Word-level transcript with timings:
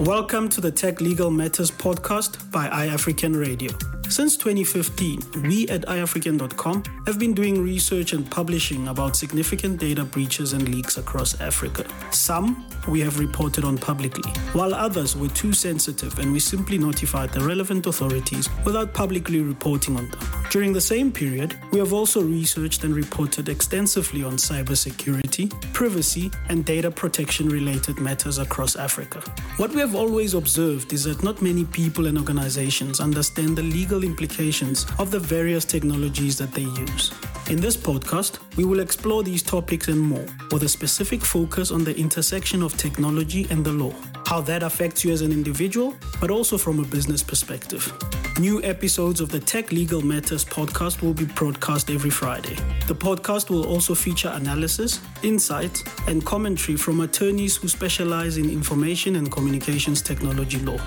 Welcome 0.00 0.48
to 0.50 0.62
the 0.62 0.70
Tech 0.70 1.02
Legal 1.02 1.30
Matters 1.30 1.70
podcast 1.70 2.50
by 2.50 2.70
iAfrican 2.70 3.38
Radio. 3.38 3.99
Since 4.10 4.38
2015, 4.38 5.44
we 5.44 5.68
at 5.68 5.82
iAfrican.com 5.82 6.82
have 7.06 7.20
been 7.20 7.32
doing 7.32 7.62
research 7.62 8.12
and 8.12 8.28
publishing 8.28 8.88
about 8.88 9.14
significant 9.14 9.78
data 9.78 10.02
breaches 10.04 10.52
and 10.52 10.68
leaks 10.68 10.98
across 10.98 11.40
Africa. 11.40 11.86
Some 12.10 12.66
we 12.88 12.98
have 13.02 13.20
reported 13.20 13.64
on 13.64 13.78
publicly, 13.78 14.28
while 14.52 14.74
others 14.74 15.14
were 15.14 15.28
too 15.28 15.52
sensitive 15.52 16.18
and 16.18 16.32
we 16.32 16.40
simply 16.40 16.76
notified 16.76 17.32
the 17.32 17.40
relevant 17.40 17.86
authorities 17.86 18.48
without 18.64 18.92
publicly 18.92 19.42
reporting 19.42 19.96
on 19.96 20.10
them. 20.10 20.20
During 20.50 20.72
the 20.72 20.80
same 20.80 21.12
period, 21.12 21.56
we 21.70 21.78
have 21.78 21.92
also 21.92 22.20
researched 22.20 22.82
and 22.82 22.92
reported 22.92 23.48
extensively 23.48 24.24
on 24.24 24.32
cybersecurity, 24.32 25.48
privacy, 25.72 26.32
and 26.48 26.64
data 26.64 26.90
protection 26.90 27.48
related 27.48 28.00
matters 28.00 28.38
across 28.38 28.74
Africa. 28.74 29.20
What 29.58 29.70
we 29.70 29.78
have 29.80 29.94
always 29.94 30.34
observed 30.34 30.92
is 30.92 31.04
that 31.04 31.22
not 31.22 31.40
many 31.40 31.64
people 31.64 32.08
and 32.08 32.18
organizations 32.18 32.98
understand 32.98 33.56
the 33.56 33.62
legal 33.62 33.99
implications 34.04 34.86
of 34.98 35.10
the 35.10 35.18
various 35.18 35.64
technologies 35.64 36.36
that 36.38 36.52
they 36.52 36.62
use. 36.62 37.12
In 37.48 37.60
this 37.60 37.76
podcast, 37.76 38.38
we 38.56 38.64
will 38.64 38.80
explore 38.80 39.22
these 39.22 39.42
topics 39.42 39.88
and 39.88 40.00
more, 40.00 40.26
with 40.52 40.62
a 40.62 40.68
specific 40.68 41.20
focus 41.20 41.70
on 41.70 41.82
the 41.82 41.96
intersection 41.98 42.62
of 42.62 42.76
technology 42.76 43.46
and 43.50 43.64
the 43.64 43.72
law, 43.72 43.92
how 44.26 44.40
that 44.42 44.62
affects 44.62 45.04
you 45.04 45.12
as 45.12 45.20
an 45.20 45.32
individual, 45.32 45.96
but 46.20 46.30
also 46.30 46.56
from 46.56 46.78
a 46.78 46.84
business 46.84 47.22
perspective. 47.22 47.92
New 48.38 48.62
episodes 48.62 49.20
of 49.20 49.30
the 49.30 49.40
Tech 49.40 49.72
Legal 49.72 50.00
Matters 50.00 50.44
podcast 50.44 51.02
will 51.02 51.12
be 51.12 51.24
broadcast 51.24 51.90
every 51.90 52.10
Friday. 52.10 52.54
The 52.86 52.94
podcast 52.94 53.50
will 53.50 53.66
also 53.66 53.94
feature 53.94 54.30
analysis, 54.32 55.00
insights, 55.22 55.82
and 56.06 56.24
commentary 56.24 56.76
from 56.76 57.00
attorneys 57.00 57.56
who 57.56 57.66
specialize 57.68 58.38
in 58.38 58.48
information 58.48 59.16
and 59.16 59.30
communications 59.30 60.00
technology 60.00 60.58
law. 60.60 60.78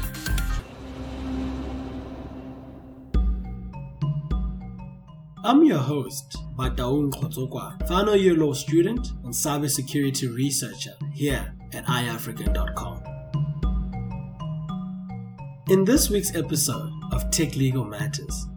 I'm 5.45 5.61
your 5.66 5.80
host, 5.80 6.38
Bataung 6.55 7.11
Khotsokwa, 7.11 7.86
final 7.86 8.16
year 8.16 8.33
law 8.33 8.53
student 8.53 9.09
and 9.25 9.33
cybersecurity 9.33 10.33
researcher 10.33 10.94
here 11.13 11.53
at 11.73 11.86
iAfrican.com. 11.86 13.03
In 15.67 15.83
this 15.83 16.09
week's 16.09 16.33
episode 16.33 16.89
of 17.11 17.30
Tech 17.30 17.58
Legal 17.58 17.83
Matters, 17.83 18.47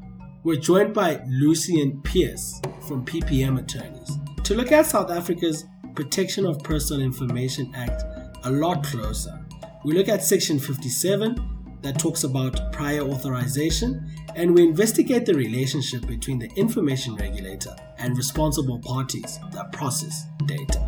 we're 0.45 0.61
joined 0.61 0.95
by 0.95 1.21
Lucien 1.27 2.01
Pierce 2.03 2.61
from 2.87 3.05
PPM 3.05 3.59
Attorneys 3.59 4.13
to 4.45 4.55
look 4.55 4.71
at 4.71 4.87
South 4.87 5.11
Africa's 5.11 5.65
Protection 5.97 6.47
of 6.47 6.63
Personal 6.63 7.03
Information 7.05 7.73
Act 7.75 8.05
a 8.45 8.51
lot 8.53 8.85
closer. 8.85 9.45
We 9.85 9.93
look 9.95 10.09
at 10.09 10.23
Section 10.23 10.61
57 10.61 11.56
that 11.87 12.01
talks 12.01 12.25
about 12.25 12.73
prior 12.73 13.03
authorization, 13.03 14.11
and 14.35 14.53
we 14.53 14.65
investigate 14.65 15.25
the 15.25 15.35
relationship 15.35 16.05
between 16.05 16.37
the 16.37 16.51
information 16.57 17.15
regulator 17.15 17.77
and 17.99 18.17
responsible 18.17 18.81
parties 18.81 19.39
that 19.53 19.71
process 19.71 20.25
data. 20.47 20.83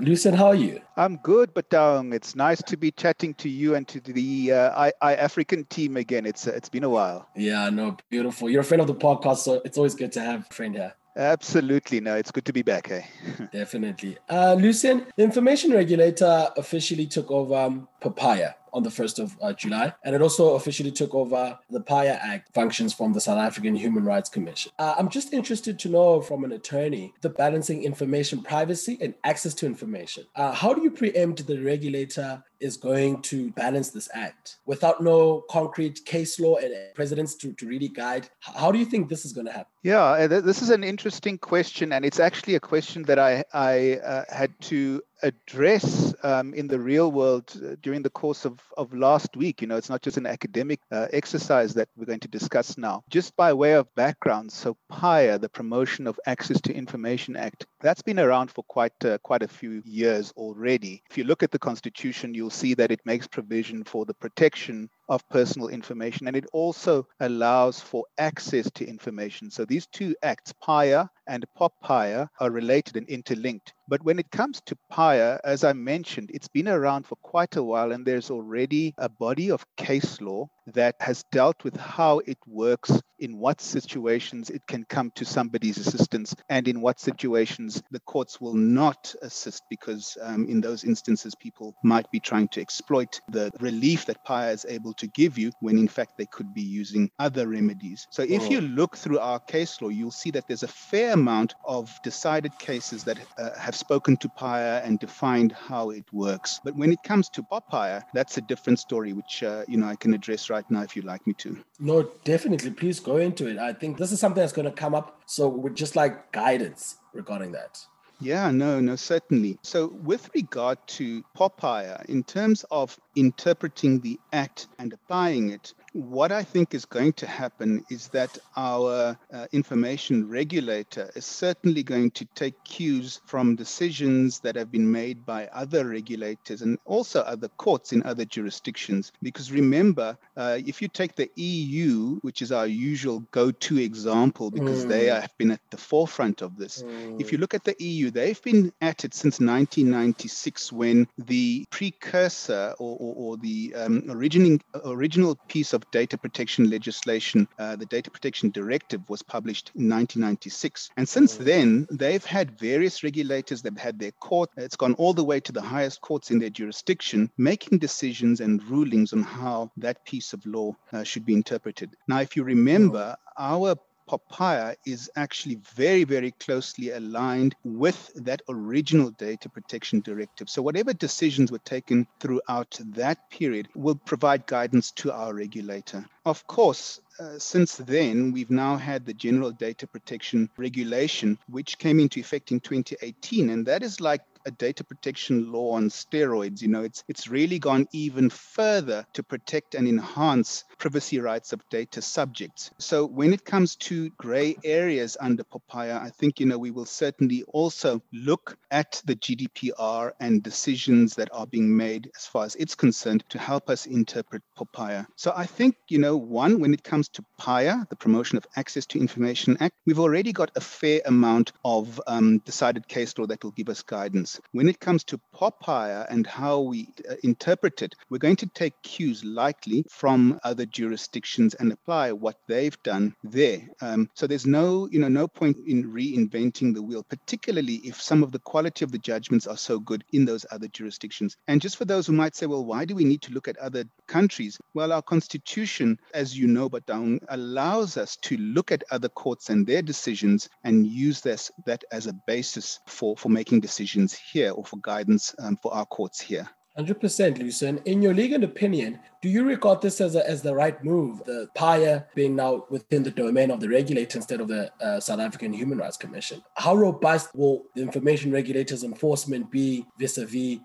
Lucien, 0.00 0.32
how 0.32 0.46
are 0.46 0.54
you? 0.54 0.80
I'm 0.96 1.16
good, 1.18 1.52
but 1.52 1.72
um, 1.74 2.14
it's 2.14 2.34
nice 2.34 2.62
to 2.62 2.78
be 2.78 2.90
chatting 2.90 3.34
to 3.34 3.50
you 3.50 3.74
and 3.74 3.86
to 3.88 4.00
the 4.00 4.50
uh, 4.50 4.70
I, 4.70 4.92
I 5.02 5.14
African 5.14 5.66
team 5.66 5.98
again. 5.98 6.24
It's 6.24 6.48
uh, 6.48 6.52
it's 6.52 6.70
been 6.70 6.82
a 6.82 6.88
while. 6.88 7.28
Yeah, 7.36 7.68
no, 7.68 7.98
beautiful. 8.08 8.48
You're 8.48 8.62
a 8.62 8.64
friend 8.64 8.80
of 8.80 8.86
the 8.86 8.94
podcast, 8.94 9.38
so 9.38 9.60
it's 9.64 9.76
always 9.76 9.94
good 9.94 10.12
to 10.12 10.20
have 10.20 10.46
a 10.50 10.54
friend 10.54 10.74
here. 10.74 10.94
Absolutely. 11.16 12.00
No, 12.00 12.16
it's 12.16 12.30
good 12.30 12.46
to 12.46 12.52
be 12.52 12.62
back. 12.62 12.88
Hey, 12.88 13.06
Definitely. 13.52 14.16
Uh, 14.28 14.54
Lucien, 14.54 15.06
the 15.16 15.22
information 15.22 15.72
regulator 15.72 16.48
officially 16.56 17.06
took 17.06 17.30
over 17.30 17.82
POPIA 18.02 18.54
on 18.72 18.82
the 18.82 18.90
1st 18.90 19.18
of 19.18 19.36
uh, 19.42 19.52
July. 19.52 19.92
And 20.04 20.14
it 20.14 20.22
also 20.22 20.54
officially 20.54 20.90
took 20.90 21.14
over 21.14 21.58
the 21.70 21.80
PAIA 21.80 22.18
Act 22.22 22.54
functions 22.54 22.94
from 22.94 23.12
the 23.12 23.20
South 23.20 23.38
African 23.38 23.74
Human 23.74 24.04
Rights 24.04 24.28
Commission. 24.28 24.72
Uh, 24.78 24.94
I'm 24.98 25.08
just 25.08 25.32
interested 25.32 25.78
to 25.80 25.88
know 25.88 26.20
from 26.20 26.44
an 26.44 26.52
attorney 26.52 27.12
the 27.20 27.28
balancing 27.28 27.84
information 27.84 28.42
privacy 28.42 28.98
and 29.00 29.14
access 29.24 29.54
to 29.54 29.66
information. 29.66 30.24
Uh, 30.34 30.52
how 30.52 30.72
do 30.72 30.82
you 30.82 30.90
preempt 30.90 31.46
the 31.46 31.58
regulator 31.58 32.42
is 32.60 32.76
going 32.76 33.20
to 33.22 33.50
balance 33.52 33.90
this 33.90 34.08
act 34.14 34.58
without 34.66 35.02
no 35.02 35.42
concrete 35.50 36.04
case 36.04 36.38
law 36.38 36.56
and 36.56 36.72
precedents 36.94 37.34
to, 37.34 37.52
to 37.54 37.66
really 37.66 37.88
guide? 37.88 38.28
How 38.40 38.72
do 38.72 38.78
you 38.78 38.84
think 38.84 39.08
this 39.08 39.24
is 39.24 39.32
going 39.32 39.46
to 39.46 39.52
happen? 39.52 39.66
Yeah, 39.82 40.28
this 40.28 40.62
is 40.62 40.70
an 40.70 40.84
interesting 40.84 41.38
question, 41.38 41.92
and 41.92 42.04
it's 42.04 42.20
actually 42.20 42.54
a 42.54 42.60
question 42.60 43.02
that 43.04 43.18
I, 43.18 43.42
I 43.52 43.96
uh, 43.96 44.24
had 44.30 44.52
to 44.62 45.02
address 45.22 46.14
um, 46.22 46.54
in 46.54 46.68
the 46.68 46.78
real 46.78 47.10
world 47.10 47.52
uh, 47.56 47.76
during 47.80 48.02
the 48.02 48.10
course 48.10 48.44
of, 48.44 48.60
of 48.76 48.92
last 48.94 49.36
week. 49.36 49.60
You 49.60 49.68
know, 49.68 49.76
it's 49.76 49.90
not 49.90 50.02
just 50.02 50.16
an 50.16 50.26
academic 50.26 50.80
uh, 50.90 51.08
exercise 51.12 51.74
that 51.74 51.88
we're 51.96 52.06
going 52.06 52.20
to 52.20 52.28
discuss 52.28 52.76
now. 52.76 53.02
Just 53.10 53.36
by 53.36 53.52
way 53.52 53.72
of 53.72 53.92
background, 53.94 54.52
so 54.52 54.76
PAIA, 54.90 55.38
the 55.38 55.48
Promotion 55.48 56.06
of 56.06 56.18
Access 56.26 56.60
to 56.62 56.74
Information 56.74 57.36
Act, 57.36 57.66
that's 57.80 58.02
been 58.02 58.18
around 58.18 58.50
for 58.50 58.64
quite 58.64 58.92
uh, 59.04 59.18
quite 59.18 59.42
a 59.42 59.48
few 59.48 59.82
years 59.84 60.32
already. 60.36 61.02
If 61.10 61.18
you 61.18 61.24
look 61.24 61.42
at 61.42 61.50
the 61.50 61.58
Constitution, 61.58 62.34
you'll 62.34 62.50
see 62.50 62.74
that 62.74 62.90
it 62.90 63.00
makes 63.04 63.26
provision 63.26 63.84
for 63.84 64.04
the 64.04 64.14
protection 64.14 64.88
of 65.08 65.28
personal 65.28 65.68
information 65.68 66.26
and 66.26 66.36
it 66.36 66.46
also 66.52 67.06
allows 67.20 67.80
for 67.80 68.04
access 68.18 68.70
to 68.72 68.86
information. 68.86 69.50
So 69.50 69.64
these 69.64 69.86
two 69.86 70.14
acts, 70.22 70.54
PAIA 70.62 71.10
and 71.26 71.44
POPIA, 71.54 72.28
are 72.40 72.50
related 72.50 72.96
and 72.96 73.08
interlinked. 73.08 73.72
But 73.88 74.02
when 74.02 74.18
it 74.18 74.30
comes 74.30 74.60
to 74.62 74.76
PAIA, 74.90 75.40
as 75.44 75.64
I 75.64 75.72
mentioned, 75.72 76.30
it's 76.32 76.48
been 76.48 76.68
around 76.68 77.06
for 77.06 77.16
quite 77.16 77.56
a 77.56 77.62
while, 77.62 77.92
and 77.92 78.04
there's 78.06 78.30
already 78.30 78.94
a 78.98 79.08
body 79.08 79.50
of 79.50 79.66
case 79.76 80.20
law 80.20 80.48
that 80.66 80.96
has 81.00 81.24
dealt 81.32 81.64
with 81.64 81.76
how 81.76 82.20
it 82.20 82.38
works, 82.46 83.00
in 83.22 83.38
what 83.38 83.60
situations 83.60 84.50
it 84.50 84.66
can 84.66 84.84
come 84.84 85.12
to 85.14 85.24
somebody's 85.24 85.78
assistance, 85.78 86.34
and 86.48 86.66
in 86.66 86.80
what 86.80 86.98
situations 86.98 87.82
the 87.92 88.00
courts 88.00 88.40
will 88.40 88.54
not 88.54 89.14
assist 89.22 89.62
because 89.70 90.18
um, 90.20 90.46
in 90.48 90.60
those 90.60 90.82
instances 90.82 91.34
people 91.36 91.74
might 91.84 92.10
be 92.10 92.18
trying 92.18 92.48
to 92.48 92.60
exploit 92.60 93.20
the 93.28 93.50
relief 93.60 94.06
that 94.06 94.24
PAIA 94.24 94.52
is 94.52 94.66
able 94.68 94.92
to 94.94 95.06
give 95.06 95.38
you 95.38 95.52
when 95.60 95.78
in 95.78 95.88
fact 95.88 96.18
they 96.18 96.26
could 96.26 96.52
be 96.52 96.62
using 96.62 97.10
other 97.18 97.46
remedies. 97.46 98.06
So 98.10 98.22
if 98.22 98.50
you 98.50 98.60
look 98.60 98.96
through 98.96 99.20
our 99.20 99.38
case 99.38 99.80
law, 99.80 99.88
you'll 99.88 100.10
see 100.10 100.32
that 100.32 100.48
there's 100.48 100.64
a 100.64 100.68
fair 100.68 101.12
amount 101.12 101.54
of 101.64 101.90
decided 102.02 102.58
cases 102.58 103.04
that 103.04 103.18
uh, 103.38 103.50
have 103.58 103.76
spoken 103.76 104.16
to 104.18 104.28
PAIA 104.28 104.82
and 104.84 104.98
defined 104.98 105.52
how 105.52 105.90
it 105.90 106.04
works. 106.12 106.60
But 106.64 106.74
when 106.76 106.92
it 106.92 107.02
comes 107.04 107.28
to 107.30 107.42
POPIA, 107.42 108.02
that's 108.12 108.36
a 108.38 108.40
different 108.40 108.80
story, 108.80 109.12
which 109.12 109.42
uh, 109.42 109.64
you 109.68 109.76
know 109.78 109.86
I 109.86 109.96
can 109.96 110.12
address 110.14 110.50
right 110.50 110.68
now 110.70 110.82
if 110.82 110.96
you'd 110.96 111.04
like 111.04 111.26
me 111.26 111.34
to. 111.34 111.58
No, 111.78 112.02
definitely. 112.24 112.70
Please 112.70 113.00
go 113.00 113.11
into 113.16 113.48
it. 113.48 113.58
I 113.58 113.72
think 113.72 113.98
this 113.98 114.12
is 114.12 114.20
something 114.20 114.40
that's 114.40 114.52
going 114.52 114.66
to 114.66 114.72
come 114.72 114.94
up. 114.94 115.22
So 115.26 115.48
we'd 115.48 115.74
just 115.74 115.96
like 115.96 116.32
guidance 116.32 116.96
regarding 117.12 117.52
that. 117.52 117.78
Yeah, 118.20 118.52
no, 118.52 118.78
no, 118.78 118.94
certainly. 118.94 119.58
So, 119.62 119.88
with 120.04 120.30
regard 120.32 120.78
to 120.98 121.24
POPIA, 121.34 122.04
in 122.08 122.22
terms 122.22 122.64
of 122.70 122.96
interpreting 123.16 123.98
the 123.98 124.20
act 124.32 124.68
and 124.78 124.92
applying 124.92 125.50
it, 125.50 125.74
what 125.92 126.32
I 126.32 126.42
think 126.42 126.74
is 126.74 126.84
going 126.84 127.12
to 127.14 127.26
happen 127.26 127.84
is 127.90 128.08
that 128.08 128.38
our 128.56 129.16
uh, 129.32 129.46
information 129.52 130.28
regulator 130.28 131.10
is 131.14 131.26
certainly 131.26 131.82
going 131.82 132.10
to 132.12 132.24
take 132.34 132.62
cues 132.64 133.20
from 133.26 133.56
decisions 133.56 134.40
that 134.40 134.56
have 134.56 134.72
been 134.72 134.90
made 134.90 135.26
by 135.26 135.48
other 135.48 135.86
regulators 135.86 136.62
and 136.62 136.78
also 136.86 137.20
other 137.20 137.48
courts 137.48 137.92
in 137.92 138.02
other 138.04 138.24
jurisdictions. 138.24 139.12
Because 139.22 139.52
remember, 139.52 140.16
uh, 140.36 140.58
if 140.64 140.80
you 140.80 140.88
take 140.88 141.14
the 141.14 141.30
EU, 141.36 142.18
which 142.22 142.40
is 142.40 142.52
our 142.52 142.66
usual 142.66 143.20
go 143.30 143.50
to 143.50 143.78
example, 143.78 144.50
because 144.50 144.86
mm. 144.86 144.88
they 144.88 145.06
have 145.06 145.36
been 145.36 145.50
at 145.50 145.60
the 145.70 145.76
forefront 145.76 146.40
of 146.40 146.56
this, 146.56 146.82
mm. 146.82 147.20
if 147.20 147.32
you 147.32 147.38
look 147.38 147.54
at 147.54 147.64
the 147.64 147.76
EU, 147.78 148.10
they've 148.10 148.42
been 148.42 148.72
at 148.80 149.04
it 149.04 149.14
since 149.14 149.40
1996 149.40 150.72
when 150.72 151.06
the 151.18 151.66
precursor 151.70 152.74
or, 152.78 152.96
or, 152.98 153.14
or 153.16 153.36
the 153.36 153.74
um, 153.76 154.04
original, 154.08 154.58
original 154.84 155.36
piece 155.48 155.72
of 155.72 155.81
of 155.82 155.90
data 155.90 156.16
protection 156.16 156.70
legislation, 156.70 157.48
uh, 157.58 157.76
the 157.76 157.86
Data 157.86 158.10
Protection 158.10 158.50
Directive, 158.50 159.02
was 159.08 159.22
published 159.22 159.72
in 159.74 159.88
1996. 159.88 160.90
And 160.96 161.08
since 161.08 161.36
mm. 161.36 161.44
then, 161.44 161.86
they've 161.90 162.24
had 162.24 162.58
various 162.58 163.02
regulators, 163.02 163.62
they've 163.62 163.76
had 163.76 163.98
their 163.98 164.12
court, 164.12 164.50
it's 164.56 164.76
gone 164.76 164.94
all 164.94 165.12
the 165.12 165.24
way 165.24 165.40
to 165.40 165.52
the 165.52 165.62
highest 165.62 166.00
courts 166.00 166.30
in 166.30 166.38
their 166.38 166.50
jurisdiction, 166.50 167.30
making 167.36 167.78
decisions 167.78 168.40
and 168.40 168.62
rulings 168.64 169.12
on 169.12 169.22
how 169.22 169.70
that 169.76 170.04
piece 170.04 170.32
of 170.32 170.44
law 170.46 170.74
uh, 170.92 171.02
should 171.02 171.26
be 171.26 171.34
interpreted. 171.34 171.96
Now, 172.08 172.20
if 172.20 172.36
you 172.36 172.44
remember, 172.44 173.16
our 173.38 173.76
POPIA 174.12 174.76
is 174.84 175.10
actually 175.16 175.54
very, 175.74 176.04
very 176.04 176.32
closely 176.32 176.90
aligned 176.90 177.54
with 177.64 178.12
that 178.14 178.42
original 178.46 179.10
data 179.10 179.48
protection 179.48 180.00
directive. 180.00 180.50
So, 180.50 180.60
whatever 180.60 180.92
decisions 180.92 181.50
were 181.50 181.58
taken 181.58 182.06
throughout 182.20 182.78
that 182.88 183.30
period 183.30 183.68
will 183.74 183.94
provide 183.94 184.46
guidance 184.46 184.90
to 184.92 185.12
our 185.12 185.32
regulator. 185.32 186.04
Of 186.26 186.46
course, 186.46 187.00
uh, 187.18 187.38
since 187.38 187.76
then, 187.76 188.32
we've 188.32 188.50
now 188.50 188.76
had 188.76 189.06
the 189.06 189.14
General 189.14 189.50
Data 189.50 189.86
Protection 189.86 190.50
Regulation, 190.56 191.38
which 191.48 191.78
came 191.78 191.98
into 191.98 192.20
effect 192.20 192.52
in 192.52 192.60
2018. 192.60 193.50
And 193.50 193.66
that 193.66 193.82
is 193.82 194.00
like 194.00 194.22
a 194.44 194.50
data 194.50 194.84
protection 194.84 195.52
law 195.52 195.72
on 195.72 195.88
steroids. 195.88 196.62
You 196.62 196.68
know, 196.68 196.82
it's 196.82 197.04
it's 197.08 197.28
really 197.28 197.58
gone 197.58 197.86
even 197.92 198.30
further 198.30 199.04
to 199.14 199.22
protect 199.22 199.74
and 199.74 199.88
enhance 199.88 200.64
privacy 200.78 201.20
rights 201.20 201.52
of 201.52 201.68
data 201.70 202.02
subjects. 202.02 202.70
So 202.78 203.06
when 203.06 203.32
it 203.32 203.44
comes 203.44 203.76
to 203.76 204.10
gray 204.10 204.56
areas 204.64 205.16
under 205.20 205.44
POPIA, 205.44 206.00
I 206.00 206.10
think 206.10 206.40
you 206.40 206.46
know 206.46 206.58
we 206.58 206.70
will 206.70 206.86
certainly 206.86 207.42
also 207.48 208.02
look 208.12 208.56
at 208.70 209.02
the 209.04 209.16
GDPR 209.16 210.12
and 210.20 210.42
decisions 210.42 211.14
that 211.16 211.28
are 211.32 211.46
being 211.46 211.76
made 211.76 212.10
as 212.16 212.26
far 212.26 212.44
as 212.44 212.54
it's 212.56 212.74
concerned 212.74 213.24
to 213.30 213.38
help 213.38 213.70
us 213.70 213.86
interpret 213.86 214.42
POPIA. 214.56 215.06
So 215.16 215.32
I 215.36 215.46
think 215.46 215.76
you 215.88 215.98
know 215.98 216.16
one 216.16 216.60
when 216.60 216.74
it 216.74 216.82
comes 216.82 217.08
to 217.10 217.24
PAIA, 217.38 217.86
the 217.90 217.96
Promotion 217.96 218.38
of 218.38 218.46
Access 218.56 218.86
to 218.86 218.98
Information 218.98 219.56
Act, 219.60 219.74
we've 219.86 220.00
already 220.00 220.32
got 220.32 220.50
a 220.56 220.60
fair 220.60 221.00
amount 221.06 221.52
of 221.64 222.00
um, 222.06 222.38
decided 222.38 222.88
case 222.88 223.16
law 223.18 223.26
that 223.26 223.42
will 223.42 223.50
give 223.52 223.68
us 223.68 223.82
guidance. 223.82 224.31
When 224.52 224.68
it 224.68 224.80
comes 224.80 225.04
to 225.04 225.20
POPIA 225.34 226.06
and 226.08 226.26
how 226.26 226.60
we 226.60 226.88
uh, 227.08 227.14
interpret 227.22 227.82
it, 227.82 227.94
we're 228.10 228.18
going 228.18 228.36
to 228.36 228.46
take 228.46 228.74
cues 228.82 229.24
likely 229.24 229.84
from 229.90 230.38
other 230.44 230.66
jurisdictions 230.66 231.54
and 231.54 231.72
apply 231.72 232.12
what 232.12 232.36
they've 232.48 232.76
done 232.82 233.14
there. 233.24 233.68
Um, 233.80 234.08
so 234.14 234.26
there's 234.26 234.46
no, 234.46 234.88
you 234.90 234.98
know, 234.98 235.08
no 235.08 235.28
point 235.28 235.56
in 235.66 235.92
reinventing 235.92 236.74
the 236.74 236.82
wheel, 236.82 237.02
particularly 237.02 237.76
if 237.84 238.00
some 238.00 238.22
of 238.22 238.32
the 238.32 238.38
quality 238.38 238.84
of 238.84 238.92
the 238.92 238.98
judgments 238.98 239.46
are 239.46 239.56
so 239.56 239.78
good 239.78 240.04
in 240.12 240.24
those 240.24 240.46
other 240.50 240.68
jurisdictions. 240.68 241.36
And 241.48 241.60
just 241.60 241.76
for 241.76 241.84
those 241.84 242.06
who 242.06 242.12
might 242.12 242.34
say, 242.34 242.46
well, 242.46 242.64
why 242.64 242.84
do 242.84 242.94
we 242.94 243.04
need 243.04 243.22
to 243.22 243.32
look 243.32 243.48
at 243.48 243.56
other 243.58 243.84
countries? 244.06 244.58
Well, 244.74 244.92
our 244.92 245.02
constitution, 245.02 245.98
as 246.14 246.36
you 246.36 246.46
know, 246.46 246.68
but 246.68 246.86
down 246.86 247.20
allows 247.28 247.96
us 247.96 248.16
to 248.22 248.36
look 248.36 248.72
at 248.72 248.84
other 248.90 249.08
courts 249.08 249.50
and 249.50 249.66
their 249.66 249.82
decisions 249.82 250.48
and 250.64 250.86
use 250.86 251.20
this 251.20 251.50
that 251.66 251.84
as 251.90 252.06
a 252.06 252.14
basis 252.26 252.80
for, 252.86 253.16
for 253.16 253.28
making 253.28 253.60
decisions 253.60 254.18
here 254.30 254.52
or 254.52 254.64
for 254.64 254.78
guidance 254.78 255.34
um, 255.38 255.56
for 255.62 255.72
our 255.74 255.86
courts 255.86 256.20
here. 256.20 256.48
100% 256.78 257.38
Lucien. 257.38 257.78
In 257.84 258.00
your 258.00 258.14
legal 258.14 258.44
opinion, 258.44 258.98
do 259.20 259.28
you 259.28 259.44
regard 259.44 259.82
this 259.82 260.00
as, 260.00 260.16
a, 260.16 260.26
as 260.28 260.40
the 260.40 260.54
right 260.54 260.82
move, 260.82 261.22
the 261.26 261.48
PAIA 261.54 262.06
being 262.14 262.34
now 262.34 262.64
within 262.70 263.02
the 263.02 263.10
domain 263.10 263.50
of 263.50 263.60
the 263.60 263.68
regulator 263.68 264.18
instead 264.18 264.40
of 264.40 264.48
the 264.48 264.72
uh, 264.82 264.98
South 264.98 265.20
African 265.20 265.52
Human 265.52 265.76
Rights 265.76 265.98
Commission? 265.98 266.42
How 266.54 266.74
robust 266.74 267.34
will 267.34 267.64
the 267.74 267.82
information 267.82 268.32
regulators' 268.32 268.84
enforcement 268.84 269.50
be 269.50 269.86
vis 269.98 270.16
a 270.16 270.24
vis 270.24 270.60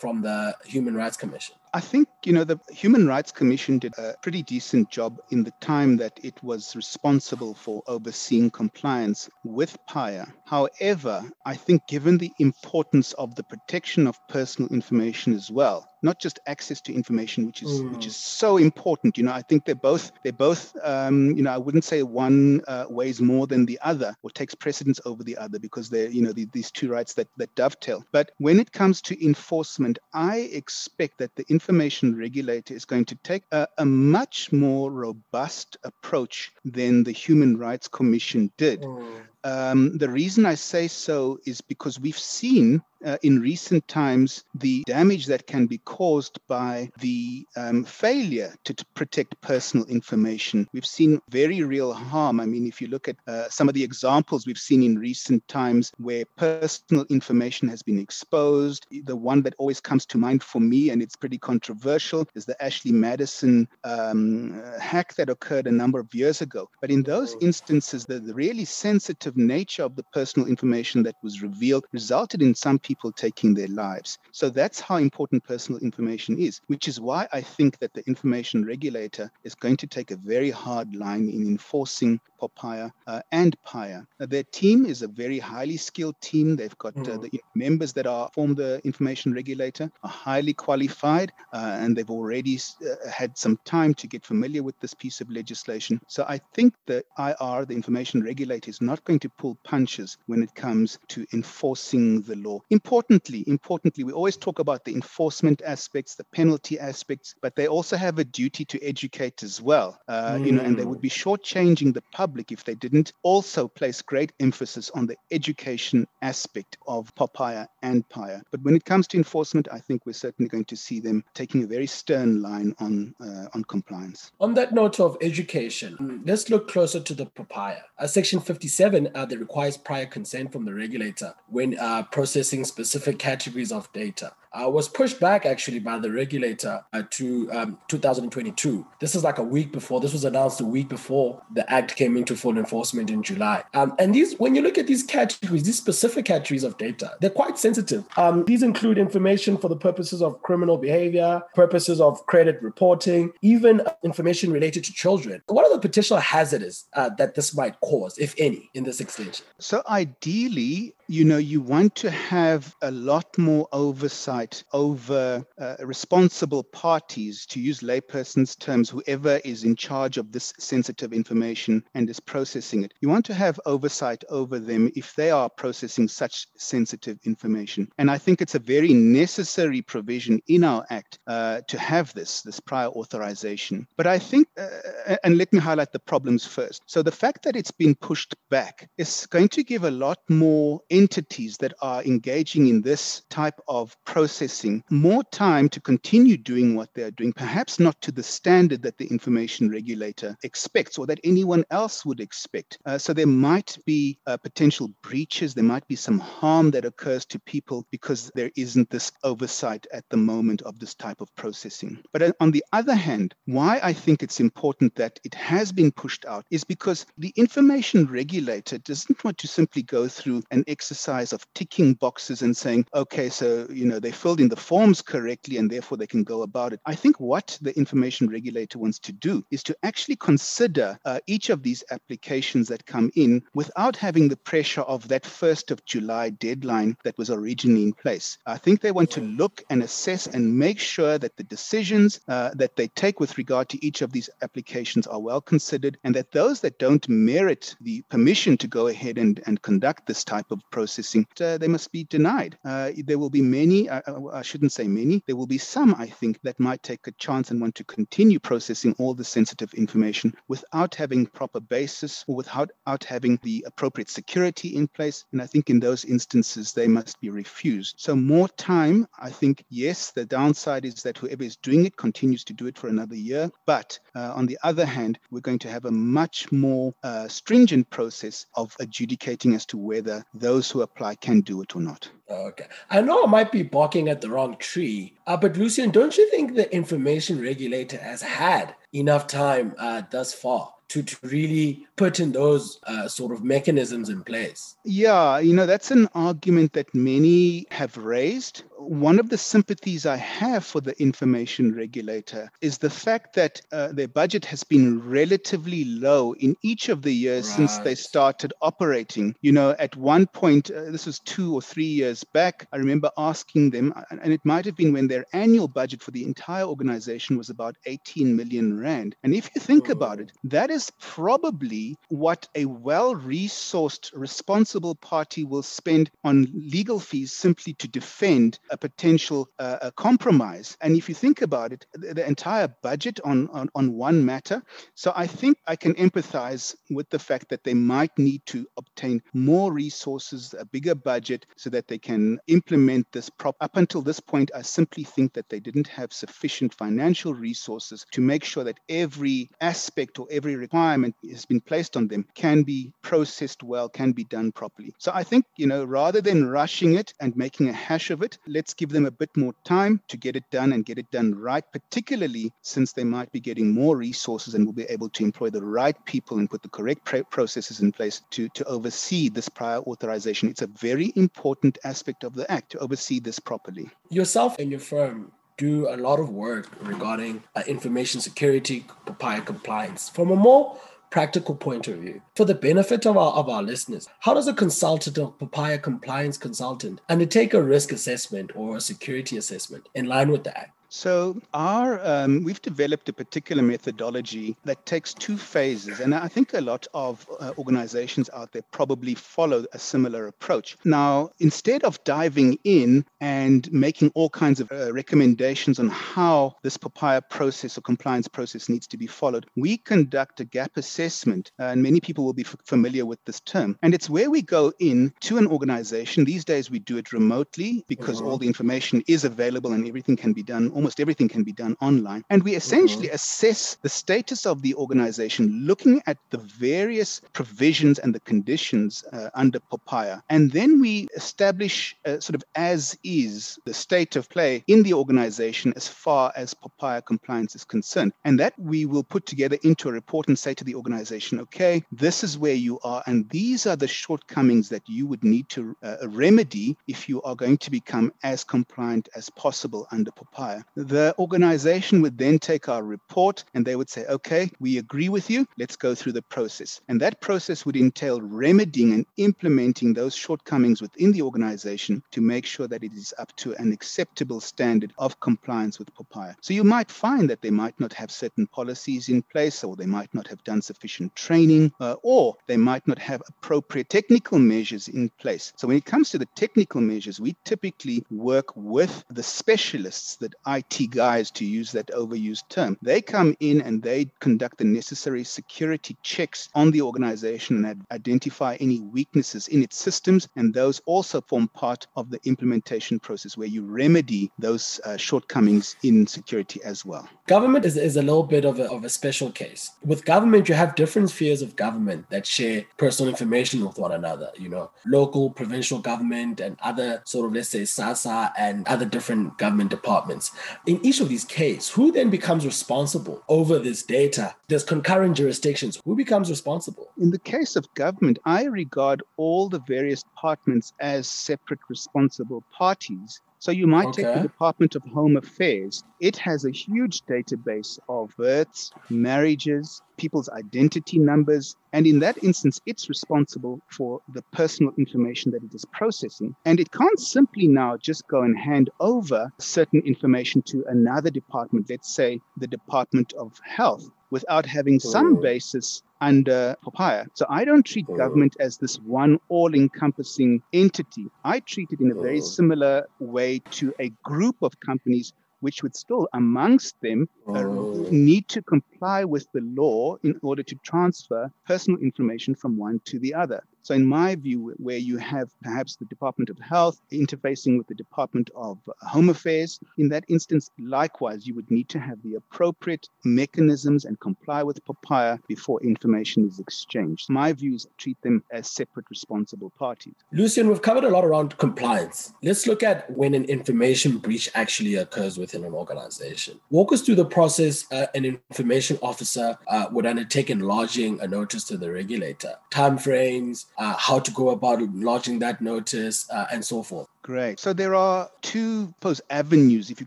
from 0.00 0.22
the 0.22 0.56
Human 0.64 0.94
Rights 0.94 1.16
Commission? 1.16 1.54
I 1.74 1.80
think, 1.80 2.08
you 2.24 2.34
know, 2.34 2.44
the 2.44 2.60
Human 2.70 3.06
Rights 3.06 3.32
Commission 3.32 3.78
did 3.78 3.96
a 3.96 4.14
pretty 4.22 4.42
decent 4.42 4.90
job 4.90 5.16
in 5.30 5.42
the 5.42 5.52
time 5.60 5.96
that 5.96 6.20
it 6.22 6.42
was 6.42 6.76
responsible 6.76 7.54
for 7.54 7.82
overseeing 7.86 8.50
compliance 8.50 9.30
with 9.42 9.78
PAIA. 9.86 10.26
However, 10.44 11.24
I 11.46 11.54
think 11.54 11.86
given 11.88 12.18
the 12.18 12.32
importance 12.38 13.14
of 13.14 13.34
the 13.36 13.42
protection 13.44 14.06
of 14.06 14.18
personal 14.28 14.70
information 14.70 15.32
as 15.32 15.50
well, 15.50 15.88
not 16.02 16.20
just 16.20 16.38
access 16.46 16.80
to 16.82 16.94
information, 16.94 17.46
which 17.46 17.62
is 17.62 17.80
mm. 17.80 17.92
which 17.92 18.06
is 18.06 18.16
so 18.16 18.56
important. 18.56 19.16
You 19.16 19.24
know, 19.24 19.32
I 19.32 19.42
think 19.42 19.64
they're 19.64 19.74
both 19.74 20.12
they're 20.22 20.32
both 20.32 20.74
um, 20.82 21.36
you 21.36 21.42
know 21.42 21.52
I 21.52 21.58
wouldn't 21.58 21.84
say 21.84 22.02
one 22.02 22.62
uh, 22.66 22.86
weighs 22.88 23.20
more 23.20 23.46
than 23.46 23.66
the 23.66 23.78
other 23.82 24.14
or 24.22 24.30
takes 24.30 24.54
precedence 24.54 25.00
over 25.04 25.22
the 25.22 25.36
other 25.36 25.58
because 25.58 25.88
they're 25.88 26.08
you 26.08 26.22
know 26.22 26.32
the, 26.32 26.46
these 26.52 26.70
two 26.70 26.90
rights 26.90 27.14
that 27.14 27.28
that 27.36 27.54
dovetail. 27.54 28.04
But 28.12 28.32
when 28.38 28.60
it 28.60 28.72
comes 28.72 29.00
to 29.02 29.24
enforcement, 29.24 29.98
I 30.12 30.38
expect 30.52 31.18
that 31.18 31.34
the 31.36 31.44
information 31.48 32.16
regulator 32.16 32.74
is 32.74 32.84
going 32.84 33.06
to 33.06 33.14
take 33.16 33.44
a, 33.52 33.68
a 33.78 33.84
much 33.84 34.52
more 34.52 34.90
robust 34.90 35.76
approach 35.84 36.52
than 36.64 37.04
the 37.04 37.12
Human 37.12 37.56
Rights 37.56 37.88
Commission 37.88 38.50
did. 38.56 38.82
Mm. 38.82 39.22
Um, 39.44 39.98
the 39.98 40.08
reason 40.08 40.46
I 40.46 40.54
say 40.54 40.88
so 40.88 41.38
is 41.44 41.60
because 41.60 41.98
we've 41.98 42.18
seen 42.18 42.82
uh, 43.04 43.16
in 43.22 43.40
recent 43.40 43.86
times 43.88 44.44
the 44.54 44.82
damage 44.86 45.26
that 45.26 45.46
can 45.46 45.66
be 45.66 45.78
caused 45.78 46.38
by 46.46 46.90
the 46.98 47.46
um, 47.56 47.84
failure 47.84 48.54
to, 48.64 48.74
to, 48.74 48.84
protect 48.94 49.40
personal 49.40 49.86
information. 49.86 50.68
We've 50.72 50.86
seen 50.86 51.20
very 51.28 51.62
real 51.62 51.92
harm. 51.92 52.40
I 52.40 52.46
mean, 52.46 52.66
if 52.66 52.80
you 52.80 52.88
look 52.88 53.08
at 53.08 53.16
uh, 53.26 53.48
some 53.48 53.68
of 53.68 53.74
the 53.74 53.82
examples 53.82 54.46
we've 54.46 54.58
seen 54.58 54.82
in 54.82 54.98
recent 54.98 55.46
times 55.48 55.90
where 55.98 56.24
personal 56.36 57.04
information 57.08 57.68
has 57.68 57.82
been 57.82 57.98
exposed, 57.98 58.86
the 58.90 59.16
one 59.16 59.42
that 59.42 59.54
always 59.58 59.80
comes 59.80 60.06
to 60.06 60.18
mind 60.18 60.42
for 60.42 60.60
me, 60.60 60.90
and 60.90 61.02
it's 61.02 61.16
pretty 61.16 61.38
controversial, 61.38 62.28
is 62.34 62.44
the 62.44 62.62
Ashley 62.62 62.92
Madison 62.92 63.66
um, 63.84 64.62
hack 64.80 65.14
that 65.14 65.30
occurred 65.30 65.66
a 65.66 65.72
number 65.72 65.98
of 65.98 66.14
years 66.14 66.42
ago. 66.42 66.68
But 66.80 66.90
in 66.90 67.02
those 67.02 67.34
instances, 67.40 68.04
the, 68.04 68.20
the 68.20 68.34
really 68.34 68.64
sensitive 68.64 69.31
nature 69.36 69.82
of 69.84 69.96
the 69.96 70.04
personal 70.12 70.48
information 70.48 71.02
that 71.04 71.16
was 71.22 71.42
revealed 71.42 71.84
resulted 71.92 72.42
in 72.42 72.54
some 72.54 72.78
people 72.78 73.12
taking 73.12 73.54
their 73.54 73.68
lives. 73.68 74.18
So 74.32 74.50
that's 74.50 74.80
how 74.80 74.96
important 74.96 75.44
personal 75.44 75.80
information 75.80 76.38
is, 76.38 76.60
which 76.66 76.88
is 76.88 77.00
why 77.00 77.28
I 77.32 77.40
think 77.40 77.78
that 77.78 77.92
the 77.94 78.06
information 78.06 78.64
regulator 78.64 79.30
is 79.44 79.54
going 79.54 79.76
to 79.78 79.86
take 79.86 80.10
a 80.10 80.16
very 80.16 80.50
hard 80.50 80.94
line 80.94 81.28
in 81.28 81.46
enforcing 81.46 82.20
POPIA 82.42 82.92
uh, 83.06 83.20
and 83.30 83.56
PAIA. 83.62 84.06
Now, 84.18 84.26
their 84.26 84.42
team 84.42 84.84
is 84.86 85.02
a 85.02 85.08
very 85.08 85.38
highly 85.38 85.76
skilled 85.76 86.20
team. 86.20 86.56
They've 86.56 86.78
got 86.78 86.94
mm. 86.94 87.08
uh, 87.08 87.18
the 87.18 87.40
members 87.54 87.92
that 87.94 88.06
are 88.06 88.30
form 88.34 88.54
the 88.54 88.80
information 88.84 89.32
regulator 89.32 89.90
are 90.02 90.10
highly 90.10 90.52
qualified, 90.52 91.32
uh, 91.52 91.78
and 91.80 91.96
they've 91.96 92.10
already 92.10 92.58
uh, 92.58 93.10
had 93.10 93.38
some 93.38 93.58
time 93.64 93.94
to 93.94 94.06
get 94.06 94.24
familiar 94.24 94.62
with 94.62 94.78
this 94.80 94.94
piece 94.94 95.20
of 95.20 95.30
legislation. 95.30 96.00
So 96.08 96.24
I 96.28 96.40
think 96.54 96.74
the 96.86 97.04
IR, 97.18 97.64
the 97.64 97.74
information 97.74 98.22
regulator, 98.22 98.70
is 98.70 98.80
not 98.80 99.04
going 99.04 99.20
to 99.20 99.28
pull 99.28 99.56
punches 99.62 100.18
when 100.26 100.42
it 100.42 100.54
comes 100.54 100.98
to 101.08 101.26
enforcing 101.32 102.22
the 102.22 102.36
law. 102.36 102.60
Importantly, 102.70 103.44
importantly, 103.46 104.04
we 104.04 104.12
always 104.12 104.36
talk 104.36 104.58
about 104.58 104.84
the 104.84 104.94
enforcement 104.94 105.62
aspects, 105.64 106.16
the 106.16 106.24
penalty 106.24 106.78
aspects, 106.78 107.34
but 107.40 107.54
they 107.54 107.68
also 107.68 107.96
have 107.96 108.18
a 108.18 108.24
duty 108.24 108.64
to 108.64 108.82
educate 108.82 109.42
as 109.42 109.60
well. 109.60 109.98
Mm. 110.08 110.46
You 110.46 110.52
know, 110.52 110.62
and 110.62 110.76
they 110.76 110.84
would 110.84 111.00
be 111.00 111.10
shortchanging 111.10 111.94
the 111.94 112.02
public 112.12 112.31
if 112.50 112.64
they 112.64 112.74
didn't 112.74 113.12
also 113.22 113.68
place 113.68 114.02
great 114.02 114.32
emphasis 114.40 114.90
on 114.90 115.06
the 115.06 115.16
education 115.30 116.06
aspect 116.22 116.78
of 116.86 117.14
POPIA 117.14 117.66
and 117.82 118.08
PAIA. 118.08 118.42
But 118.50 118.62
when 118.62 118.76
it 118.76 118.84
comes 118.84 119.06
to 119.08 119.16
enforcement, 119.16 119.68
I 119.72 119.78
think 119.78 120.06
we're 120.06 120.12
certainly 120.12 120.48
going 120.48 120.64
to 120.66 120.76
see 120.76 121.00
them 121.00 121.24
taking 121.34 121.62
a 121.62 121.66
very 121.66 121.86
stern 121.86 122.42
line 122.42 122.74
on 122.78 123.14
uh, 123.20 123.48
on 123.54 123.64
compliance. 123.64 124.30
On 124.40 124.54
that 124.54 124.72
note 124.72 125.00
of 125.00 125.16
education, 125.20 126.22
let's 126.24 126.48
look 126.48 126.68
closer 126.68 127.00
to 127.00 127.14
the 127.14 127.26
POPIA. 127.26 127.82
Uh, 127.98 128.06
Section 128.06 128.40
57 128.40 129.10
uh, 129.14 129.26
that 129.26 129.38
requires 129.38 129.76
prior 129.76 130.06
consent 130.06 130.52
from 130.52 130.64
the 130.64 130.74
regulator 130.74 131.34
when 131.48 131.78
uh, 131.78 132.02
processing 132.04 132.64
specific 132.64 133.18
categories 133.18 133.72
of 133.72 133.92
data 133.92 134.32
uh, 134.54 134.68
was 134.68 134.88
pushed 134.88 135.20
back 135.20 135.46
actually 135.46 135.78
by 135.78 135.98
the 135.98 136.10
regulator 136.10 136.84
uh, 136.92 137.02
to 137.10 137.50
um, 137.52 137.78
2022. 137.88 138.86
This 139.00 139.14
is 139.14 139.24
like 139.24 139.38
a 139.38 139.42
week 139.42 139.72
before. 139.72 140.00
This 140.00 140.12
was 140.12 140.24
announced 140.24 140.60
a 140.60 140.64
week 140.64 140.88
before 140.88 141.42
the 141.52 141.70
act 141.72 141.96
came 141.96 142.16
into 142.16 142.36
full 142.36 142.58
enforcement 142.58 143.10
in 143.10 143.22
July. 143.22 143.64
Um, 143.74 143.94
and 143.98 144.14
these, 144.14 144.38
when 144.38 144.54
you 144.54 144.62
look 144.62 144.78
at 144.78 144.86
these 144.86 145.02
categories, 145.02 145.64
these 145.64 145.78
specific 145.78 146.24
categories 146.24 146.64
of 146.64 146.76
data, 146.78 147.12
they're 147.20 147.30
quite 147.30 147.58
sensitive. 147.58 148.04
Um, 148.16 148.44
these 148.44 148.62
include 148.62 148.98
information 148.98 149.56
for 149.56 149.68
the 149.68 149.76
purposes 149.76 150.22
of 150.22 150.40
criminal 150.42 150.76
behavior, 150.76 151.42
purposes 151.54 152.00
of 152.00 152.24
credit 152.26 152.62
reporting, 152.62 153.32
even 153.42 153.82
information 154.02 154.52
related 154.52 154.84
to 154.84 154.92
children. 154.92 155.42
What 155.46 155.64
are 155.64 155.74
the 155.74 155.80
potential 155.80 156.18
hazards 156.18 156.86
uh, 156.94 157.10
that 157.18 157.34
this 157.34 157.56
might 157.56 157.80
cause, 157.80 158.18
if 158.18 158.34
any, 158.38 158.70
in 158.74 158.84
this 158.84 159.00
extension? 159.00 159.44
So 159.58 159.82
ideally, 159.88 160.94
you 161.08 161.24
know, 161.24 161.38
you 161.38 161.60
want 161.60 161.94
to 161.96 162.10
have 162.10 162.74
a 162.80 162.90
lot 162.90 163.36
more 163.36 163.68
oversight 163.72 164.41
over 164.72 165.44
uh, 165.60 165.76
responsible 165.80 166.62
parties, 166.62 167.46
to 167.46 167.60
use 167.60 167.80
layperson's 167.80 168.56
terms, 168.56 168.90
whoever 168.90 169.40
is 169.44 169.64
in 169.64 169.76
charge 169.76 170.18
of 170.18 170.32
this 170.32 170.52
sensitive 170.58 171.12
information 171.12 171.84
and 171.94 172.08
is 172.08 172.20
processing 172.20 172.82
it. 172.84 172.94
You 173.00 173.08
want 173.08 173.24
to 173.26 173.34
have 173.34 173.60
oversight 173.66 174.24
over 174.28 174.58
them 174.58 174.90
if 174.94 175.14
they 175.14 175.30
are 175.30 175.48
processing 175.48 176.08
such 176.08 176.46
sensitive 176.56 177.18
information. 177.24 177.88
And 177.98 178.10
I 178.10 178.18
think 178.18 178.40
it's 178.40 178.54
a 178.54 178.58
very 178.58 178.92
necessary 178.92 179.82
provision 179.82 180.40
in 180.46 180.64
our 180.64 180.84
Act 180.90 181.18
uh, 181.26 181.60
to 181.68 181.78
have 181.78 182.12
this, 182.14 182.42
this 182.42 182.60
prior 182.60 182.88
authorization. 182.88 183.86
But 183.96 184.06
I 184.06 184.18
think, 184.18 184.48
uh, 184.58 185.16
and 185.24 185.38
let 185.38 185.52
me 185.52 185.58
highlight 185.58 185.92
the 185.92 185.98
problems 185.98 186.44
first. 186.44 186.82
So 186.86 187.02
the 187.02 187.12
fact 187.12 187.44
that 187.44 187.56
it's 187.56 187.70
been 187.70 187.94
pushed 187.94 188.34
back 188.50 188.88
is 188.98 189.26
going 189.26 189.48
to 189.50 189.64
give 189.64 189.84
a 189.84 189.90
lot 189.90 190.18
more 190.28 190.80
entities 190.90 191.56
that 191.58 191.74
are 191.80 192.02
engaging 192.02 192.68
in 192.68 192.82
this 192.82 193.22
type 193.30 193.60
of 193.68 193.96
process 194.04 194.31
processing 194.32 194.82
more 194.88 195.22
time 195.24 195.68
to 195.68 195.78
continue 195.78 196.38
doing 196.38 196.74
what 196.74 196.88
they're 196.94 197.10
doing, 197.10 197.34
perhaps 197.34 197.78
not 197.78 198.00
to 198.00 198.10
the 198.10 198.22
standard 198.22 198.80
that 198.80 198.96
the 198.96 199.06
information 199.08 199.68
regulator 199.68 200.34
expects 200.42 200.96
or 200.96 201.06
that 201.06 201.20
anyone 201.22 201.62
else 201.70 202.06
would 202.06 202.18
expect. 202.18 202.78
Uh, 202.86 202.96
so 202.96 203.12
there 203.12 203.26
might 203.26 203.76
be 203.84 204.18
uh, 204.26 204.38
potential 204.38 204.88
breaches, 205.02 205.52
there 205.52 205.62
might 205.62 205.86
be 205.86 205.96
some 205.96 206.18
harm 206.18 206.70
that 206.70 206.86
occurs 206.86 207.26
to 207.26 207.38
people 207.40 207.86
because 207.90 208.30
there 208.34 208.50
isn't 208.56 208.88
this 208.88 209.12
oversight 209.22 209.86
at 209.92 210.04
the 210.08 210.16
moment 210.16 210.62
of 210.62 210.78
this 210.78 210.94
type 210.94 211.20
of 211.20 211.34
processing. 211.36 211.98
But 212.14 212.22
uh, 212.22 212.32
on 212.40 212.52
the 212.52 212.64
other 212.72 212.94
hand, 212.94 213.34
why 213.44 213.80
I 213.82 213.92
think 213.92 214.22
it's 214.22 214.40
important 214.40 214.94
that 214.94 215.20
it 215.24 215.34
has 215.34 215.72
been 215.72 215.92
pushed 215.92 216.24
out 216.24 216.46
is 216.50 216.64
because 216.64 217.04
the 217.18 217.34
information 217.36 218.06
regulator 218.06 218.78
doesn't 218.78 219.22
want 219.24 219.36
to 219.38 219.46
simply 219.46 219.82
go 219.82 220.08
through 220.08 220.42
an 220.50 220.64
exercise 220.68 221.34
of 221.34 221.44
ticking 221.54 221.92
boxes 221.92 222.40
and 222.40 222.56
saying, 222.56 222.86
okay, 222.94 223.28
so, 223.28 223.66
you 223.70 223.84
know, 223.84 224.00
they 224.00 224.10
filled 224.22 224.40
in 224.40 224.48
the 224.48 224.56
forms 224.56 225.02
correctly 225.02 225.56
and 225.56 225.68
therefore 225.68 225.98
they 225.98 226.06
can 226.06 226.22
go 226.22 226.42
about 226.42 226.72
it. 226.72 226.80
I 226.86 226.94
think 226.94 227.18
what 227.18 227.58
the 227.60 227.76
information 227.76 228.28
regulator 228.28 228.78
wants 228.78 229.00
to 229.00 229.12
do 229.12 229.44
is 229.50 229.64
to 229.64 229.76
actually 229.82 230.16
consider 230.16 230.96
uh, 231.04 231.18
each 231.26 231.50
of 231.50 231.62
these 231.62 231.82
applications 231.90 232.68
that 232.68 232.86
come 232.86 233.10
in 233.16 233.42
without 233.52 233.96
having 233.96 234.28
the 234.28 234.36
pressure 234.36 234.82
of 234.82 235.08
that 235.08 235.24
1st 235.24 235.72
of 235.72 235.84
July 235.84 236.30
deadline 236.30 236.96
that 237.02 237.18
was 237.18 237.30
originally 237.30 237.82
in 237.82 237.92
place. 237.92 238.38
I 238.46 238.58
think 238.58 238.80
they 238.80 238.92
want 238.92 239.10
to 239.12 239.20
look 239.20 239.62
and 239.70 239.82
assess 239.82 240.28
and 240.28 240.56
make 240.56 240.78
sure 240.78 241.18
that 241.18 241.36
the 241.36 241.44
decisions 241.44 242.20
uh, 242.28 242.50
that 242.54 242.76
they 242.76 242.88
take 242.88 243.18
with 243.18 243.38
regard 243.38 243.68
to 243.70 243.84
each 243.84 244.02
of 244.02 244.12
these 244.12 244.30
applications 244.42 245.08
are 245.08 245.20
well 245.20 245.40
considered 245.40 245.98
and 246.04 246.14
that 246.14 246.30
those 246.30 246.60
that 246.60 246.78
don't 246.78 247.08
merit 247.08 247.74
the 247.80 248.02
permission 248.08 248.56
to 248.58 248.68
go 248.68 248.86
ahead 248.86 249.18
and, 249.18 249.42
and 249.46 249.62
conduct 249.62 250.06
this 250.06 250.22
type 250.22 250.50
of 250.50 250.60
processing, 250.70 251.26
uh, 251.40 251.58
they 251.58 251.68
must 251.68 251.90
be 251.90 252.04
denied. 252.04 252.56
Uh, 252.64 252.90
there 253.04 253.18
will 253.18 253.30
be 253.30 253.42
many, 253.42 253.88
uh, 253.88 254.00
I 254.32 254.42
shouldn't 254.42 254.72
say 254.72 254.86
many, 254.88 255.22
there 255.26 255.36
will 255.36 255.46
be 255.46 255.58
some, 255.58 255.94
I 255.98 256.06
think, 256.06 256.40
that 256.42 256.60
might 256.60 256.82
take 256.82 257.06
a 257.06 257.12
chance 257.12 257.50
and 257.50 257.60
want 257.60 257.74
to 257.76 257.84
continue 257.84 258.38
processing 258.38 258.94
all 258.98 259.14
the 259.14 259.24
sensitive 259.24 259.72
information 259.74 260.34
without 260.48 260.94
having 260.94 261.26
proper 261.26 261.60
basis 261.60 262.24
or 262.26 262.36
without 262.36 262.70
out 262.86 263.04
having 263.04 263.38
the 263.42 263.64
appropriate 263.66 264.10
security 264.10 264.76
in 264.76 264.88
place. 264.88 265.24
And 265.32 265.40
I 265.40 265.46
think 265.46 265.70
in 265.70 265.80
those 265.80 266.04
instances, 266.04 266.72
they 266.72 266.88
must 266.88 267.20
be 267.20 267.30
refused. 267.30 267.96
So 267.98 268.14
more 268.16 268.48
time, 268.48 269.06
I 269.18 269.30
think, 269.30 269.64
yes, 269.68 270.10
the 270.10 270.24
downside 270.24 270.84
is 270.84 271.02
that 271.02 271.18
whoever 271.18 271.42
is 271.42 271.56
doing 271.56 271.84
it 271.86 271.96
continues 271.96 272.44
to 272.44 272.52
do 272.52 272.66
it 272.66 272.78
for 272.78 272.88
another 272.88 273.16
year. 273.16 273.50
But 273.66 273.98
uh, 274.14 274.32
on 274.34 274.46
the 274.46 274.58
other 274.62 274.86
hand, 274.86 275.18
we're 275.30 275.40
going 275.40 275.60
to 275.60 275.70
have 275.70 275.84
a 275.84 275.90
much 275.90 276.50
more 276.52 276.94
uh, 277.02 277.28
stringent 277.28 277.90
process 277.90 278.46
of 278.54 278.76
adjudicating 278.80 279.54
as 279.54 279.66
to 279.66 279.78
whether 279.78 280.24
those 280.34 280.70
who 280.70 280.82
apply 280.82 281.14
can 281.16 281.40
do 281.40 281.62
it 281.62 281.74
or 281.76 281.80
not. 281.80 282.08
Okay. 282.30 282.66
I 282.90 283.00
know 283.00 283.24
I 283.24 283.26
might 283.26 283.52
be 283.52 283.62
barking 283.62 284.01
at 284.08 284.20
the 284.20 284.30
wrong 284.30 284.56
tree, 284.58 285.14
uh, 285.26 285.36
but 285.36 285.56
Lucien, 285.56 285.90
don't 285.90 286.16
you 286.16 286.28
think 286.30 286.54
the 286.54 286.72
information 286.74 287.40
regulator 287.40 287.98
has 287.98 288.22
had 288.22 288.74
enough 288.92 289.26
time 289.26 289.74
uh, 289.78 290.02
thus 290.10 290.32
far 290.34 290.72
to, 290.88 291.02
to 291.02 291.16
really 291.22 291.86
put 291.96 292.20
in 292.20 292.32
those 292.32 292.80
uh, 292.86 293.08
sort 293.08 293.32
of 293.32 293.44
mechanisms 293.44 294.08
in 294.08 294.22
place? 294.22 294.76
Yeah, 294.84 295.38
you 295.38 295.54
know, 295.54 295.66
that's 295.66 295.90
an 295.90 296.08
argument 296.14 296.72
that 296.72 296.94
many 296.94 297.66
have 297.70 297.96
raised 297.96 298.64
one 298.88 299.20
of 299.20 299.28
the 299.28 299.38
sympathies 299.38 300.06
I 300.06 300.16
have 300.16 300.64
for 300.64 300.80
the 300.80 301.00
information 301.00 301.74
regulator 301.74 302.50
is 302.60 302.78
the 302.78 302.90
fact 302.90 303.34
that 303.34 303.60
uh, 303.70 303.92
their 303.92 304.08
budget 304.08 304.44
has 304.46 304.64
been 304.64 305.08
relatively 305.08 305.84
low 305.84 306.34
in 306.34 306.56
each 306.62 306.88
of 306.88 307.02
the 307.02 307.12
years 307.12 307.48
right. 307.48 307.56
since 307.56 307.78
they 307.78 307.94
started 307.94 308.52
operating. 308.60 309.36
You 309.40 309.52
know, 309.52 309.76
at 309.78 309.96
one 309.96 310.26
point, 310.26 310.70
uh, 310.70 310.90
this 310.90 311.06
was 311.06 311.20
two 311.20 311.54
or 311.54 311.62
three 311.62 311.84
years 311.84 312.24
back, 312.24 312.66
I 312.72 312.76
remember 312.76 313.10
asking 313.16 313.70
them, 313.70 313.94
and 314.10 314.32
it 314.32 314.44
might 314.44 314.64
have 314.64 314.76
been 314.76 314.92
when 314.92 315.08
their 315.08 315.26
annual 315.32 315.68
budget 315.68 316.02
for 316.02 316.10
the 316.10 316.24
entire 316.24 316.64
organization 316.64 317.38
was 317.38 317.50
about 317.50 317.76
18 317.86 318.34
million 318.34 318.78
Rand. 318.78 319.14
And 319.22 319.34
if 319.34 319.50
you 319.54 319.60
think 319.60 319.88
oh. 319.88 319.92
about 319.92 320.20
it, 320.20 320.32
that 320.44 320.70
is 320.70 320.90
probably 320.98 321.91
what 322.08 322.48
a 322.54 322.64
well 322.64 323.14
resourced, 323.14 324.10
responsible 324.14 324.94
party 324.94 325.44
will 325.44 325.62
spend 325.62 326.10
on 326.24 326.46
legal 326.52 327.00
fees 327.00 327.32
simply 327.32 327.74
to 327.74 327.88
defend 327.88 328.58
a 328.70 328.76
potential 328.76 329.48
uh, 329.58 329.78
a 329.82 329.92
compromise. 329.92 330.76
And 330.80 330.96
if 330.96 331.08
you 331.08 331.14
think 331.14 331.42
about 331.42 331.72
it, 331.72 331.86
the, 331.94 332.14
the 332.14 332.26
entire 332.26 332.68
budget 332.82 333.20
on, 333.24 333.48
on, 333.48 333.68
on 333.74 333.92
one 333.92 334.24
matter. 334.24 334.62
So 334.94 335.12
I 335.14 335.26
think 335.26 335.58
I 335.66 335.76
can 335.76 335.94
empathize 335.94 336.74
with 336.90 337.08
the 337.10 337.18
fact 337.18 337.48
that 337.50 337.64
they 337.64 337.74
might 337.74 338.16
need 338.18 338.42
to 338.46 338.66
obtain 338.76 339.22
more 339.34 339.72
resources, 339.72 340.54
a 340.58 340.64
bigger 340.64 340.94
budget, 340.94 341.46
so 341.56 341.70
that 341.70 341.88
they 341.88 341.98
can 341.98 342.38
implement 342.46 343.06
this 343.12 343.30
prop. 343.30 343.56
Up 343.60 343.76
until 343.76 344.02
this 344.02 344.20
point, 344.20 344.50
I 344.54 344.62
simply 344.62 345.04
think 345.04 345.32
that 345.34 345.48
they 345.48 345.60
didn't 345.60 345.88
have 345.88 346.12
sufficient 346.12 346.74
financial 346.74 347.34
resources 347.34 348.04
to 348.12 348.20
make 348.20 348.44
sure 348.44 348.64
that 348.64 348.80
every 348.88 349.48
aspect 349.60 350.18
or 350.18 350.26
every 350.30 350.56
requirement 350.56 351.14
has 351.30 351.44
been 351.46 351.60
placed 351.72 351.96
on 351.96 352.06
them 352.06 352.26
can 352.34 352.62
be 352.64 352.92
processed 353.00 353.62
well, 353.62 353.88
can 353.88 354.12
be 354.12 354.24
done 354.24 354.52
properly. 354.52 354.92
So 354.98 355.10
I 355.14 355.22
think, 355.24 355.46
you 355.56 355.66
know, 355.66 355.84
rather 355.86 356.20
than 356.20 356.46
rushing 356.46 356.96
it 356.96 357.14
and 357.18 357.34
making 357.34 357.70
a 357.70 357.72
hash 357.72 358.10
of 358.10 358.20
it, 358.22 358.36
let's 358.46 358.74
give 358.74 358.90
them 358.90 359.06
a 359.06 359.10
bit 359.10 359.34
more 359.38 359.54
time 359.64 360.02
to 360.08 360.18
get 360.18 360.36
it 360.36 360.44
done 360.50 360.74
and 360.74 360.84
get 360.84 360.98
it 360.98 361.10
done 361.10 361.34
right, 361.34 361.64
particularly 361.72 362.52
since 362.60 362.92
they 362.92 363.04
might 363.04 363.32
be 363.32 363.40
getting 363.40 363.72
more 363.72 363.96
resources 363.96 364.54
and 364.54 364.66
will 364.66 364.74
be 364.74 364.92
able 364.96 365.08
to 365.08 365.24
employ 365.24 365.48
the 365.48 365.64
right 365.64 365.96
people 366.04 366.36
and 366.36 366.50
put 366.50 366.60
the 366.60 366.68
correct 366.68 367.06
processes 367.30 367.80
in 367.80 367.90
place 367.90 368.20
to, 368.32 368.50
to 368.50 368.64
oversee 368.64 369.30
this 369.30 369.48
prior 369.48 369.78
authorization. 369.78 370.50
It's 370.50 370.60
a 370.60 370.66
very 370.66 371.10
important 371.16 371.78
aspect 371.84 372.22
of 372.22 372.34
the 372.34 372.44
Act 372.52 372.72
to 372.72 372.78
oversee 372.80 373.18
this 373.18 373.38
properly. 373.38 373.88
Yourself 374.10 374.58
and 374.58 374.70
your 374.70 374.80
firm 374.80 375.32
do 375.56 375.88
a 375.88 375.96
lot 375.96 376.18
of 376.20 376.28
work 376.28 376.68
regarding 376.82 377.42
uh, 377.54 377.62
information 377.66 378.20
security, 378.20 378.84
POPIA 379.06 379.46
compliance. 379.46 380.10
From 380.10 380.30
a 380.30 380.36
more 380.36 380.76
practical 381.12 381.54
point 381.54 381.86
of 381.86 381.98
view, 381.98 382.22
for 382.34 382.46
the 382.46 382.54
benefit 382.54 383.06
of 383.06 383.16
our, 383.18 383.34
of 383.34 383.48
our 383.48 383.62
listeners, 383.62 384.08
how 384.20 384.32
does 384.32 384.48
a 384.48 384.54
consultant 384.54 385.18
or 385.18 385.30
POPIA 385.32 385.78
compliance 385.78 386.38
consultant 386.38 387.00
undertake 387.08 387.52
a 387.54 387.62
risk 387.62 387.92
assessment 387.92 388.50
or 388.56 388.78
a 388.78 388.80
security 388.80 389.36
assessment 389.36 389.88
in 389.94 390.06
line 390.06 390.30
with 390.30 390.42
the 390.42 390.58
Act? 390.58 390.72
So 390.94 391.40
our 391.54 392.06
um, 392.06 392.44
we've 392.44 392.60
developed 392.60 393.08
a 393.08 393.14
particular 393.14 393.62
methodology 393.62 394.58
that 394.66 394.84
takes 394.84 395.14
two 395.14 395.38
phases, 395.38 396.00
and 396.00 396.14
I 396.14 396.28
think 396.28 396.52
a 396.52 396.60
lot 396.60 396.86
of 396.92 397.26
uh, 397.40 397.52
organizations 397.56 398.28
out 398.34 398.52
there 398.52 398.60
probably 398.72 399.14
follow 399.14 399.64
a 399.72 399.78
similar 399.78 400.26
approach. 400.26 400.76
Now, 400.84 401.30
instead 401.38 401.82
of 401.84 402.04
diving 402.04 402.58
in 402.64 403.06
and 403.22 403.72
making 403.72 404.12
all 404.14 404.28
kinds 404.28 404.60
of 404.60 404.70
uh, 404.70 404.92
recommendations 404.92 405.78
on 405.78 405.88
how 405.88 406.56
this 406.62 406.76
POPIA 406.76 407.22
process 407.30 407.78
or 407.78 407.80
compliance 407.80 408.28
process 408.28 408.68
needs 408.68 408.86
to 408.88 408.98
be 408.98 409.06
followed, 409.06 409.46
we 409.56 409.78
conduct 409.78 410.40
a 410.40 410.44
gap 410.44 410.76
assessment, 410.76 411.52
and 411.58 411.82
many 411.82 412.00
people 412.00 412.22
will 412.22 412.34
be 412.34 412.44
f- 412.44 412.54
familiar 412.66 413.06
with 413.06 413.24
this 413.24 413.40
term. 413.40 413.78
And 413.82 413.94
it's 413.94 414.10
where 414.10 414.30
we 414.30 414.42
go 414.42 414.74
in 414.78 415.14
to 415.20 415.38
an 415.38 415.46
organization. 415.46 416.26
These 416.26 416.44
days 416.44 416.70
we 416.70 416.80
do 416.80 416.98
it 416.98 417.14
remotely 417.14 417.82
because 417.88 418.20
uh-huh. 418.20 418.28
all 418.28 418.36
the 418.36 418.46
information 418.46 419.02
is 419.08 419.24
available 419.24 419.72
and 419.72 419.88
everything 419.88 420.18
can 420.18 420.34
be 420.34 420.42
done 420.42 420.70
almost 420.82 420.98
everything 420.98 421.28
can 421.28 421.44
be 421.44 421.52
done 421.52 421.76
online. 421.80 422.24
And 422.28 422.42
we 422.42 422.56
essentially 422.56 423.06
mm-hmm. 423.06 423.14
assess 423.14 423.76
the 423.82 423.88
status 423.88 424.46
of 424.46 424.62
the 424.62 424.74
organization, 424.74 425.64
looking 425.64 426.02
at 426.06 426.18
the 426.30 426.38
various 426.38 427.20
provisions 427.32 428.00
and 428.00 428.12
the 428.12 428.18
conditions 428.18 429.04
uh, 429.12 429.30
under 429.32 429.60
POPIA. 429.60 430.22
And 430.28 430.50
then 430.50 430.80
we 430.80 431.06
establish 431.14 431.94
uh, 432.04 432.18
sort 432.18 432.34
of 432.34 432.42
as 432.56 432.98
is 433.04 433.60
the 433.64 433.72
state 433.72 434.16
of 434.16 434.28
play 434.28 434.64
in 434.66 434.82
the 434.82 434.94
organization 434.94 435.72
as 435.76 435.86
far 435.86 436.32
as 436.34 436.52
POPIA 436.52 437.02
compliance 437.06 437.54
is 437.54 437.64
concerned. 437.64 438.12
And 438.24 438.40
that 438.40 438.54
we 438.58 438.84
will 438.84 439.04
put 439.04 439.24
together 439.24 439.58
into 439.62 439.88
a 439.88 439.92
report 439.92 440.26
and 440.26 440.36
say 440.36 440.52
to 440.54 440.64
the 440.64 440.74
organization, 440.74 441.38
okay, 441.46 441.84
this 441.92 442.24
is 442.24 442.36
where 442.36 442.60
you 442.66 442.80
are, 442.82 443.04
and 443.06 443.30
these 443.30 443.66
are 443.66 443.76
the 443.76 443.86
shortcomings 443.86 444.68
that 444.70 444.82
you 444.88 445.06
would 445.06 445.22
need 445.22 445.48
to 445.50 445.76
uh, 445.84 446.08
remedy 446.08 446.76
if 446.88 447.08
you 447.08 447.22
are 447.22 447.36
going 447.36 447.58
to 447.58 447.70
become 447.70 448.12
as 448.24 448.42
compliant 448.42 449.08
as 449.14 449.30
possible 449.30 449.86
under 449.92 450.10
POPIA. 450.10 450.64
The 450.74 451.14
organization 451.18 452.00
would 452.00 452.16
then 452.16 452.38
take 452.38 452.68
our 452.68 452.82
report 452.82 453.44
and 453.52 453.66
they 453.66 453.76
would 453.76 453.90
say, 453.90 454.06
okay, 454.06 454.50
we 454.58 454.78
agree 454.78 455.10
with 455.10 455.28
you. 455.28 455.46
Let's 455.58 455.76
go 455.76 455.94
through 455.94 456.12
the 456.12 456.22
process. 456.22 456.80
And 456.88 457.00
that 457.00 457.20
process 457.20 457.66
would 457.66 457.76
entail 457.76 458.22
remedying 458.22 458.94
and 458.94 459.06
implementing 459.18 459.92
those 459.92 460.14
shortcomings 460.14 460.80
within 460.80 461.12
the 461.12 461.22
organization 461.22 462.02
to 462.12 462.22
make 462.22 462.46
sure 462.46 462.66
that 462.68 462.82
it 462.82 462.92
is 462.94 463.12
up 463.18 463.36
to 463.36 463.54
an 463.56 463.70
acceptable 463.70 464.40
standard 464.40 464.94
of 464.96 465.20
compliance 465.20 465.78
with 465.78 465.94
POPIA. 465.94 466.36
So 466.40 466.54
you 466.54 466.64
might 466.64 466.90
find 466.90 467.28
that 467.28 467.42
they 467.42 467.50
might 467.50 467.78
not 467.78 467.92
have 467.92 468.10
certain 468.10 468.46
policies 468.46 469.10
in 469.10 469.22
place, 469.22 469.62
or 469.62 469.76
they 469.76 469.86
might 469.86 470.12
not 470.14 470.26
have 470.28 470.42
done 470.44 470.62
sufficient 470.62 471.14
training, 471.14 471.72
uh, 471.80 471.96
or 472.02 472.36
they 472.46 472.56
might 472.56 472.86
not 472.88 472.98
have 472.98 473.22
appropriate 473.28 473.90
technical 473.90 474.38
measures 474.38 474.88
in 474.88 475.10
place. 475.18 475.52
So 475.56 475.68
when 475.68 475.76
it 475.76 475.84
comes 475.84 476.08
to 476.10 476.18
the 476.18 476.28
technical 476.34 476.80
measures, 476.80 477.20
we 477.20 477.36
typically 477.44 478.04
work 478.10 478.56
with 478.56 479.04
the 479.10 479.22
specialists 479.22 480.16
that 480.16 480.34
I 480.46 480.61
IT 480.62 480.90
guys, 480.90 481.30
to 481.32 481.44
use 481.44 481.72
that 481.72 481.88
overused 481.88 482.48
term. 482.48 482.78
They 482.82 483.00
come 483.00 483.36
in 483.40 483.60
and 483.62 483.82
they 483.82 484.10
conduct 484.20 484.58
the 484.58 484.64
necessary 484.64 485.24
security 485.24 485.96
checks 486.02 486.48
on 486.54 486.70
the 486.70 486.82
organization 486.82 487.64
and 487.64 487.84
identify 487.90 488.56
any 488.60 488.80
weaknesses 488.80 489.48
in 489.48 489.62
its 489.62 489.76
systems. 489.76 490.28
And 490.36 490.54
those 490.54 490.80
also 490.86 491.20
form 491.20 491.48
part 491.48 491.86
of 491.96 492.10
the 492.10 492.20
implementation 492.24 492.98
process 492.98 493.36
where 493.36 493.48
you 493.48 493.62
remedy 493.62 494.30
those 494.38 494.80
uh, 494.84 494.96
shortcomings 494.96 495.76
in 495.82 496.06
security 496.06 496.60
as 496.64 496.84
well. 496.84 497.08
Government 497.26 497.64
is, 497.64 497.76
is 497.76 497.96
a 497.96 498.02
little 498.02 498.22
bit 498.22 498.44
of 498.44 498.58
a, 498.58 498.70
of 498.70 498.84
a 498.84 498.88
special 498.88 499.30
case. 499.30 499.70
With 499.84 500.04
government, 500.04 500.48
you 500.48 500.54
have 500.54 500.74
different 500.74 501.10
spheres 501.10 501.42
of 501.42 501.56
government 501.56 502.10
that 502.10 502.26
share 502.26 502.64
personal 502.76 503.10
information 503.10 503.64
with 503.64 503.78
one 503.78 503.92
another, 503.92 504.30
you 504.38 504.48
know, 504.48 504.70
local, 504.86 505.30
provincial 505.30 505.78
government, 505.78 506.40
and 506.40 506.56
other 506.62 507.02
sort 507.04 507.26
of, 507.26 507.34
let's 507.34 507.48
say, 507.48 507.64
SASA 507.64 508.32
and 508.38 508.66
other 508.68 508.84
different 508.84 509.38
government 509.38 509.70
departments. 509.70 510.32
In 510.66 510.84
each 510.84 511.00
of 511.00 511.08
these 511.08 511.24
cases, 511.24 511.68
who 511.70 511.92
then 511.92 512.10
becomes 512.10 512.44
responsible 512.46 513.22
over 513.28 513.58
this 513.58 513.82
data? 513.82 514.34
There's 514.48 514.64
concurrent 514.64 515.16
jurisdictions. 515.16 515.80
Who 515.84 515.96
becomes 515.96 516.30
responsible? 516.30 516.90
In 516.98 517.10
the 517.10 517.18
case 517.18 517.56
of 517.56 517.72
government, 517.74 518.18
I 518.24 518.44
regard 518.44 519.02
all 519.16 519.48
the 519.48 519.60
various 519.60 520.02
departments 520.02 520.72
as 520.80 521.08
separate 521.08 521.60
responsible 521.68 522.44
parties 522.52 523.20
so 523.42 523.50
you 523.50 523.66
might 523.66 523.88
okay. 523.88 524.04
take 524.04 524.14
the 524.14 524.20
Department 524.20 524.76
of 524.76 524.84
Home 524.84 525.16
Affairs. 525.16 525.82
It 525.98 526.16
has 526.18 526.44
a 526.44 526.52
huge 526.52 527.02
database 527.06 527.76
of 527.88 528.14
births, 528.16 528.70
marriages, 528.88 529.82
people's 529.96 530.28
identity 530.28 531.00
numbers. 531.00 531.56
And 531.72 531.84
in 531.84 531.98
that 531.98 532.22
instance, 532.22 532.60
it's 532.66 532.88
responsible 532.88 533.60
for 533.68 534.00
the 534.14 534.22
personal 534.32 534.72
information 534.78 535.32
that 535.32 535.42
it 535.42 535.52
is 535.52 535.64
processing. 535.72 536.36
And 536.44 536.60
it 536.60 536.70
can't 536.70 537.00
simply 537.00 537.48
now 537.48 537.76
just 537.78 538.06
go 538.06 538.22
and 538.22 538.38
hand 538.38 538.70
over 538.78 539.32
certain 539.38 539.82
information 539.84 540.42
to 540.42 540.64
another 540.68 541.10
department, 541.10 541.68
let's 541.68 541.92
say 541.92 542.20
the 542.36 542.46
Department 542.46 543.12
of 543.14 543.40
Health, 543.44 543.90
without 544.12 544.44
having 544.44 544.78
some 544.78 545.16
hmm. 545.16 545.22
basis 545.22 545.82
under 546.02 546.54
POPIA. 546.62 547.06
So 547.14 547.24
I 547.30 547.44
don't 547.46 547.64
treat 547.64 547.86
mm. 547.86 547.96
government 547.96 548.36
as 548.40 548.58
this 548.58 548.76
one 548.80 549.18
all 549.28 549.54
encompassing 549.54 550.42
entity. 550.52 551.06
I 551.24 551.40
treat 551.40 551.68
it 551.70 551.80
in 551.80 551.92
a 551.92 551.94
very 551.94 552.18
mm. 552.18 552.24
similar 552.24 552.88
way 552.98 553.38
to 553.52 553.72
a 553.78 553.88
group 554.02 554.36
of 554.42 554.58
companies 554.58 555.12
which 555.40 555.62
would 555.62 555.76
still, 555.76 556.08
amongst 556.12 556.80
them, 556.80 557.08
uh, 557.26 557.42
need 557.90 558.28
to 558.28 558.42
comply 558.42 559.04
with 559.04 559.26
the 559.32 559.40
law 559.40 559.96
in 560.02 560.18
order 560.22 560.42
to 560.42 560.54
transfer 560.56 561.32
personal 561.46 561.80
information 561.80 562.34
from 562.34 562.56
one 562.56 562.80
to 562.84 562.98
the 562.98 563.14
other. 563.14 563.42
So, 563.64 563.74
in 563.74 563.86
my 563.86 564.16
view, 564.16 564.54
where 564.58 564.76
you 564.76 564.98
have 564.98 565.30
perhaps 565.40 565.76
the 565.76 565.84
Department 565.84 566.30
of 566.30 566.38
Health 566.40 566.80
interfacing 566.92 567.58
with 567.58 567.68
the 567.68 567.76
Department 567.76 568.28
of 568.34 568.58
Home 568.80 569.08
Affairs, 569.08 569.60
in 569.78 569.88
that 569.90 570.04
instance, 570.08 570.50
likewise, 570.58 571.28
you 571.28 571.34
would 571.36 571.48
need 571.48 571.68
to 571.68 571.78
have 571.78 572.02
the 572.02 572.16
appropriate 572.16 572.88
mechanisms 573.04 573.84
and 573.84 574.00
comply 574.00 574.42
with 574.42 574.64
POPIA 574.64 575.20
before 575.28 575.62
information 575.62 576.26
is 576.26 576.40
exchanged. 576.40 577.08
My 577.08 577.32
view 577.32 577.54
is 577.54 577.68
treat 577.78 578.00
them 578.02 578.24
as 578.32 578.50
separate 578.50 578.86
responsible 578.90 579.50
parties. 579.58 579.94
Lucien, 580.12 580.48
we've 580.48 580.62
covered 580.62 580.84
a 580.84 580.90
lot 580.90 581.04
around 581.04 581.38
compliance. 581.38 582.12
Let's 582.22 582.48
look 582.48 582.64
at 582.64 582.90
when 582.90 583.14
an 583.14 583.24
information 583.26 583.98
breach 583.98 584.28
actually 584.34 584.74
occurs 584.74 585.18
within 585.18 585.44
an 585.44 585.54
organization. 585.54 586.40
Walk 586.50 586.72
us 586.72 586.82
through 586.82 586.96
the 586.96 587.04
process 587.04 587.70
uh, 587.70 587.86
an 587.94 588.04
information 588.04 588.78
officer 588.82 589.38
uh, 589.46 589.66
would 589.70 589.86
undertake 589.86 590.30
in 590.30 590.40
lodging 590.40 591.00
a 591.00 591.06
notice 591.06 591.44
to 591.44 591.56
the 591.56 591.70
regulator, 591.70 592.34
timeframes, 592.50 593.46
uh, 593.58 593.76
how 593.78 593.98
to 593.98 594.10
go 594.12 594.30
about 594.30 594.60
lodging 594.74 595.18
that 595.20 595.40
notice, 595.40 596.08
uh, 596.10 596.26
and 596.32 596.44
so 596.44 596.62
forth. 596.62 596.88
Great. 597.02 597.40
So 597.40 597.52
there 597.52 597.74
are 597.74 598.08
two 598.20 598.66
suppose 598.68 599.00
avenues, 599.10 599.70
if 599.70 599.80
you 599.80 599.86